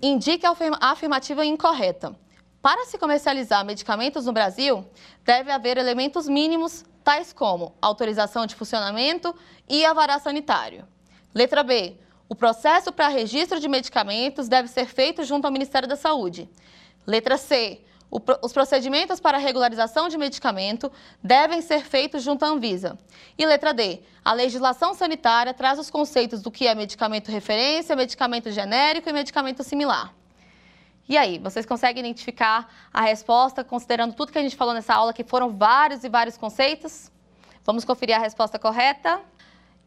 [0.00, 2.16] Indique a afirmativa incorreta.
[2.62, 4.84] Para se comercializar medicamentos no Brasil,
[5.24, 9.34] deve haver elementos mínimos, tais como autorização de funcionamento
[9.68, 10.86] e alvará sanitário.
[11.34, 11.96] Letra B.
[12.28, 16.48] O processo para registro de medicamentos deve ser feito junto ao Ministério da Saúde.
[17.06, 17.80] Letra C.
[18.10, 22.98] O, os procedimentos para regularização de medicamento devem ser feitos junto à Anvisa.
[23.38, 24.00] E letra D.
[24.22, 29.64] A legislação sanitária traz os conceitos do que é medicamento referência, medicamento genérico e medicamento
[29.64, 30.14] similar.
[31.08, 35.12] E aí, vocês conseguem identificar a resposta, considerando tudo que a gente falou nessa aula,
[35.12, 37.10] que foram vários e vários conceitos?
[37.64, 39.20] Vamos conferir a resposta correta?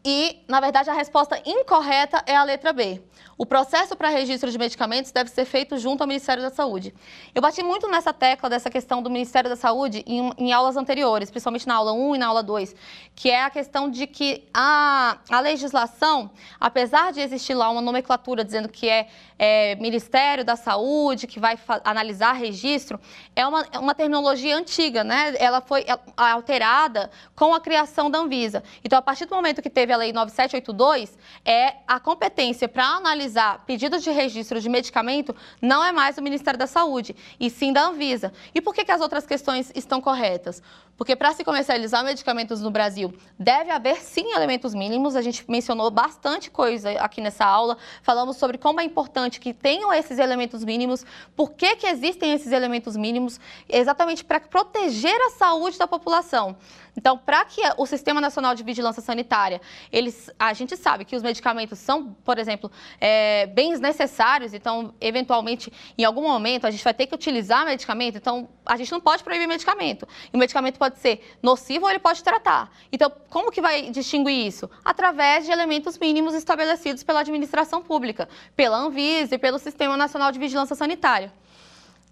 [0.08, 3.02] E, na verdade, a resposta incorreta é a letra B.
[3.36, 6.94] O processo para registro de medicamentos deve ser feito junto ao Ministério da Saúde.
[7.34, 11.28] Eu bati muito nessa tecla dessa questão do Ministério da Saúde em, em aulas anteriores,
[11.28, 12.74] principalmente na aula 1 e na aula 2,
[13.16, 16.30] que é a questão de que a, a legislação,
[16.60, 21.58] apesar de existir lá uma nomenclatura dizendo que é, é Ministério da Saúde, que vai
[21.84, 22.98] analisar registro,
[23.34, 25.34] é uma, é uma terminologia antiga, né?
[25.38, 25.84] Ela foi
[26.16, 28.62] alterada com a criação da Anvisa.
[28.84, 33.64] Então, a partir do momento que teve a Lei 9782, é a competência para analisar
[33.66, 37.86] pedidos de registro de medicamento não é mais do Ministério da Saúde, e sim da
[37.86, 38.32] Anvisa.
[38.54, 40.62] E por que, que as outras questões estão corretas?
[40.96, 45.14] Porque para se comercializar medicamentos no Brasil, deve haver sim elementos mínimos.
[45.14, 47.76] A gente mencionou bastante coisa aqui nessa aula.
[48.02, 52.50] Falamos sobre como é importante que tenham esses elementos mínimos, por que, que existem esses
[52.50, 53.38] elementos mínimos,
[53.68, 56.56] exatamente para proteger a saúde da população.
[56.96, 59.60] Então, para que o Sistema Nacional de Vigilância Sanitária,
[59.92, 65.70] eles, a gente sabe que os medicamentos são, por exemplo, é, bens necessários, então, eventualmente,
[65.98, 69.22] em algum momento, a gente vai ter que utilizar medicamento, então, a gente não pode
[69.22, 70.08] proibir medicamento.
[70.32, 72.70] E o medicamento pode ser nocivo ou ele pode tratar.
[72.92, 74.70] Então, como que vai distinguir isso?
[74.84, 80.38] Através de elementos mínimos estabelecidos pela administração pública, pela Anvisa e pelo Sistema Nacional de
[80.38, 81.32] Vigilância Sanitária.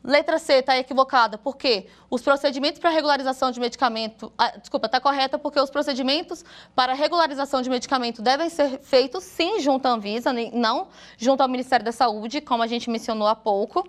[0.05, 1.87] Letra C está equivocada, por quê?
[2.11, 4.31] Os procedimentos para regularização de medicamento.
[4.37, 6.45] Ah, desculpa, está correta porque os procedimentos
[6.75, 11.87] para regularização de medicamento devem ser feitos sim junto à Anvisa, não junto ao Ministério
[11.87, 13.89] da Saúde, como a gente mencionou há pouco.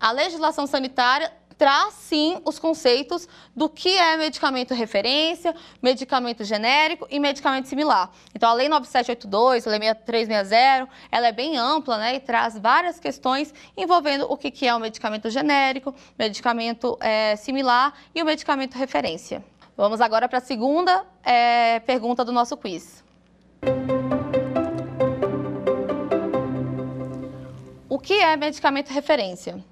[0.00, 7.18] A legislação sanitária traz sim os conceitos do que é medicamento referência, medicamento genérico e
[7.18, 8.10] medicamento similar.
[8.34, 13.00] Então, a Lei 9782, a Lei 6360, ela é bem ampla né, e traz várias
[13.00, 19.44] questões envolvendo o que é o medicamento genérico, medicamento é, similar e o medicamento referência.
[19.76, 23.04] Vamos agora para a segunda é, pergunta do nosso quiz.
[27.88, 29.62] O que é medicamento referência?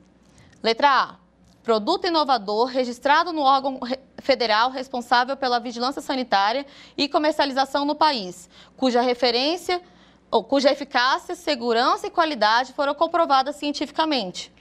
[0.62, 1.23] Letra A
[1.64, 3.80] produto inovador registrado no órgão
[4.18, 9.80] federal responsável pela vigilância sanitária e comercialização no país, cuja referência
[10.30, 14.52] ou cuja eficácia, segurança e qualidade foram comprovadas cientificamente.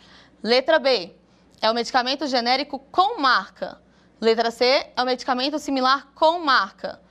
[0.42, 1.14] Letra B.
[1.62, 3.82] É o medicamento genérico com marca.
[4.22, 4.66] Letra C.
[4.96, 7.02] É o medicamento similar com marca.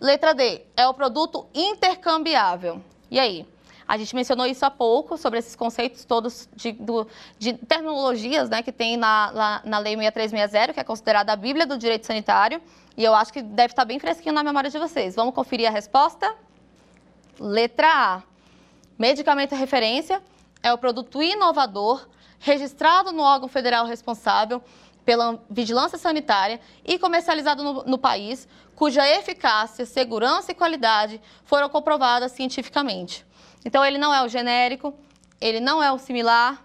[0.00, 0.62] Letra D.
[0.76, 2.82] É o produto intercambiável.
[3.10, 3.46] E aí?
[3.92, 7.06] A gente mencionou isso há pouco, sobre esses conceitos todos de, do,
[7.38, 11.66] de terminologias né, que tem na, na, na Lei 6360, que é considerada a Bíblia
[11.66, 12.62] do Direito Sanitário.
[12.96, 15.14] E eu acho que deve estar bem fresquinho na memória de vocês.
[15.14, 16.34] Vamos conferir a resposta?
[17.38, 18.22] Letra A.
[18.98, 20.22] Medicamento referência
[20.62, 24.62] é o produto inovador registrado no órgão federal responsável
[25.04, 32.32] pela vigilância sanitária e comercializado no, no, país, cuja eficácia, segurança e qualidade foram comprovadas
[32.32, 33.30] cientificamente.
[33.64, 34.94] Então, ele não é o genérico,
[35.40, 36.62] ele não é o similar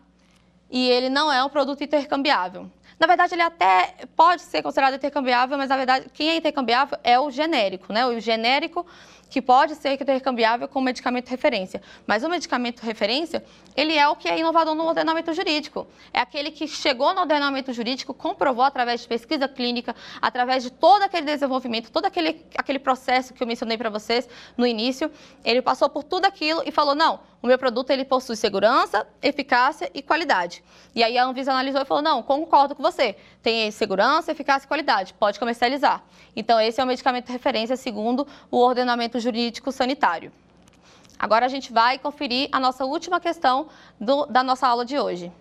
[0.69, 2.69] e ele não é um produto intercambiável.
[2.99, 7.19] Na verdade, ele até pode ser considerado intercambiável, mas na verdade, quem é intercambiável é
[7.19, 8.05] o genérico, né?
[8.07, 8.85] O genérico
[9.29, 11.81] que pode ser intercambiável com o medicamento referência.
[12.05, 13.43] Mas o medicamento referência,
[13.75, 15.87] ele é o que é inovador no ordenamento jurídico.
[16.13, 21.03] É aquele que chegou no ordenamento jurídico, comprovou através de pesquisa clínica, através de todo
[21.03, 25.11] aquele desenvolvimento, todo aquele, aquele processo que eu mencionei para vocês no início,
[25.43, 29.91] ele passou por tudo aquilo e falou, não, o meu produto ele possui segurança, eficácia
[29.93, 30.63] e qualidade.
[30.95, 33.15] E aí a Anvisa analisou e falou: não, concordo com você.
[33.43, 36.03] Tem segurança, eficácia e qualidade, pode comercializar.
[36.35, 40.31] Então, esse é o medicamento referência segundo o ordenamento jurídico sanitário.
[41.19, 43.67] Agora a gente vai conferir a nossa última questão
[43.99, 45.31] do, da nossa aula de hoje.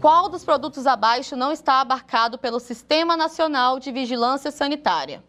[0.00, 5.22] Qual dos produtos abaixo não está abarcado pelo Sistema Nacional de Vigilância Sanitária?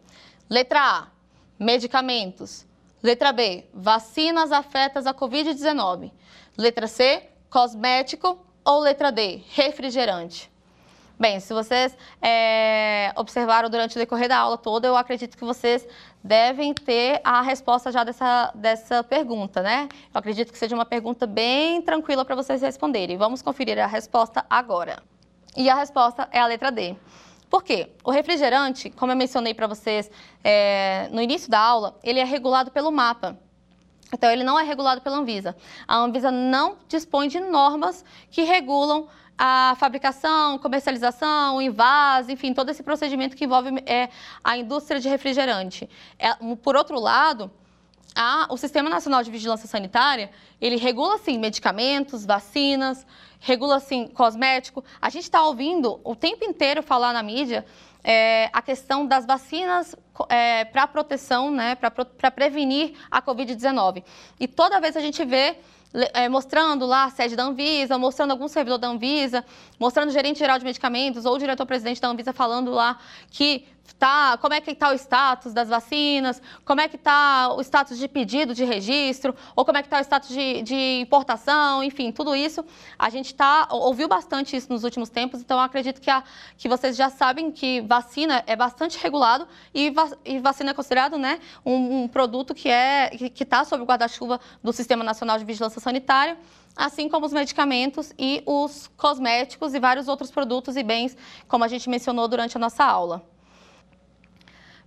[0.48, 1.20] Letra A
[1.60, 2.66] medicamentos.
[3.02, 6.10] Letra B, vacinas afetas a Covid-19.
[6.56, 8.46] Letra C, cosmético.
[8.62, 10.49] Ou letra D, refrigerante.
[11.20, 15.86] Bem, se vocês é, observaram durante o decorrer da aula toda, eu acredito que vocês
[16.24, 19.86] devem ter a resposta já dessa, dessa pergunta, né?
[20.14, 23.18] Eu acredito que seja uma pergunta bem tranquila para vocês responderem.
[23.18, 25.02] Vamos conferir a resposta agora.
[25.54, 26.96] E a resposta é a letra D.
[27.50, 27.90] Por quê?
[28.02, 30.10] O refrigerante, como eu mencionei para vocês
[30.42, 33.38] é, no início da aula, ele é regulado pelo mapa.
[34.10, 35.54] Então, ele não é regulado pela Anvisa.
[35.86, 39.06] A Anvisa não dispõe de normas que regulam
[39.42, 44.10] a fabricação, comercialização, invase, enfim, todo esse procedimento que envolve é,
[44.44, 45.88] a indústria de refrigerante.
[46.18, 47.50] É, por outro lado,
[48.14, 50.30] a, o Sistema Nacional de Vigilância Sanitária,
[50.60, 53.06] ele regula, sim, medicamentos, vacinas,
[53.38, 54.84] regula, assim, cosmético.
[55.00, 57.64] A gente está ouvindo o tempo inteiro falar na mídia
[58.04, 59.96] é, a questão das vacinas
[60.28, 64.04] é, para proteção, né, para prevenir a Covid-19.
[64.38, 65.56] E toda vez a gente vê
[65.92, 69.44] é, mostrando lá a sede da Anvisa, mostrando algum servidor da Anvisa,
[69.78, 72.98] mostrando o gerente geral de medicamentos ou o diretor-presidente da Anvisa falando lá
[73.30, 73.64] que
[73.94, 77.98] tá, como é que está o status das vacinas, como é que está o status
[77.98, 82.12] de pedido de registro, ou como é que está o status de, de, importação, enfim,
[82.12, 82.64] tudo isso.
[82.98, 86.22] A gente tá, ouviu bastante isso nos últimos tempos, então acredito que, a,
[86.56, 91.18] que vocês já sabem que vacina é bastante regulado e, va, e vacina é considerado
[91.18, 95.44] né, um, um produto que é que está sob o guarda-chuva do Sistema Nacional de
[95.44, 96.36] Vigilância Sanitária
[96.76, 101.16] assim como os medicamentos e os cosméticos e vários outros produtos e bens,
[101.48, 103.22] como a gente mencionou durante a nossa aula.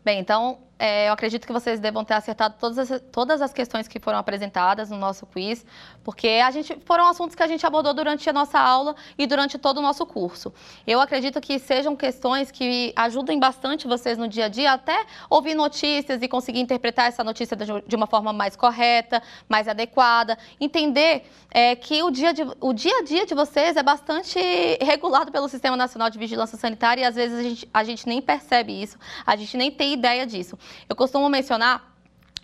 [0.03, 3.87] Bem, então é, eu acredito que vocês devam ter acertado todas as, todas as questões
[3.87, 5.65] que foram apresentadas no nosso quiz,
[6.03, 9.57] porque a gente foram assuntos que a gente abordou durante a nossa aula e durante
[9.57, 10.53] todo o nosso curso.
[10.85, 15.53] Eu acredito que sejam questões que ajudem bastante vocês no dia a dia, até ouvir
[15.53, 21.75] notícias e conseguir interpretar essa notícia de uma forma mais correta, mais adequada, entender é,
[21.75, 24.39] que o dia, de, o dia a dia de vocês é bastante
[24.81, 28.21] regulado pelo Sistema Nacional de Vigilância Sanitária e às vezes a gente, a gente nem
[28.21, 30.57] percebe isso, a gente nem tem ideia disso.
[30.87, 31.93] Eu costumo mencionar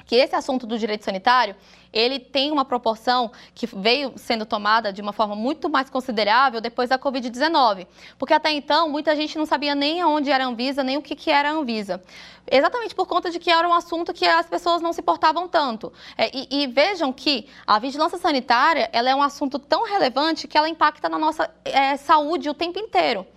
[0.10, 1.56] que esse assunto do direito sanitário,
[1.94, 6.90] ele tem uma proporção que veio sendo tomada de uma forma muito mais considerável depois
[6.90, 7.86] da Covid-19.
[8.18, 11.16] Porque até então, muita gente não sabia nem onde era a Anvisa, nem o que,
[11.16, 12.02] que era a Anvisa.
[12.50, 15.94] Exatamente por conta de que era um assunto que as pessoas não se importavam tanto.
[16.18, 20.58] É, e, e, vejam que a vigilância sanitária ela é um assunto tão relevante que
[20.58, 23.28] ela impacta na nossa é, saúde o tempo inteiro.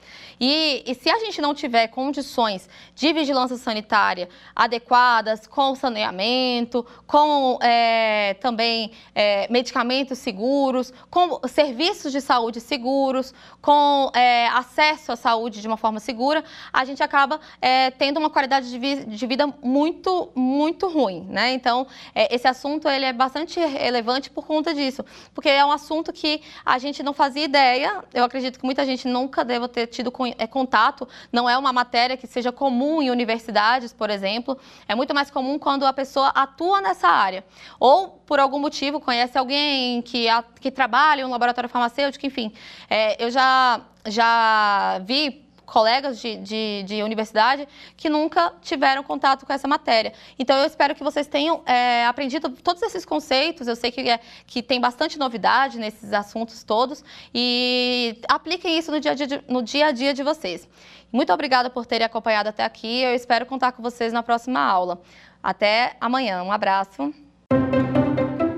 [0.45, 7.61] E, e, se a gente não tiver condições de vigilância sanitária adequadas, com saneamento, com
[7.63, 15.61] é, também é, medicamentos seguros, com serviços de saúde seguros, com é, acesso à saúde
[15.61, 19.47] de uma forma segura, a gente acaba é, tendo uma qualidade de, vi de, vida
[19.63, 21.25] muito, muito ruim.
[21.31, 21.53] Né?
[21.53, 26.13] Então, é, esse assunto ele é bastante relevante por conta disso, porque é um assunto
[26.13, 30.11] que a gente não fazia ideia, eu acredito que muita gente nunca deva ter tido
[30.39, 34.59] é, contato, não é uma matéria que seja comum em universidades, por exemplo.
[34.89, 37.45] É muito mais comum quando a pessoa atua nessa área.
[37.79, 42.53] Ou, por algum motivo, conhece alguém que, a, que trabalha em um laboratório farmacêutico, enfim.
[42.89, 49.53] É, eu já, já vi colegas de, de, de, universidade que nunca tiveram contato com
[49.53, 50.13] essa matéria.
[50.39, 53.67] Então, eu espero que vocês tenham é, aprendido todos esses conceitos.
[53.67, 57.05] Eu sei que, é, que tem bastante novidade nesses assuntos todos
[57.35, 60.69] e apliquem isso no dia, a dia, no dia a dia de vocês.
[61.13, 63.03] Muito obrigada por terem acompanhado até aqui.
[63.03, 65.01] Eu espero contar com vocês na próxima aula.
[65.43, 66.43] Até amanhã.
[66.43, 67.13] Um abraço.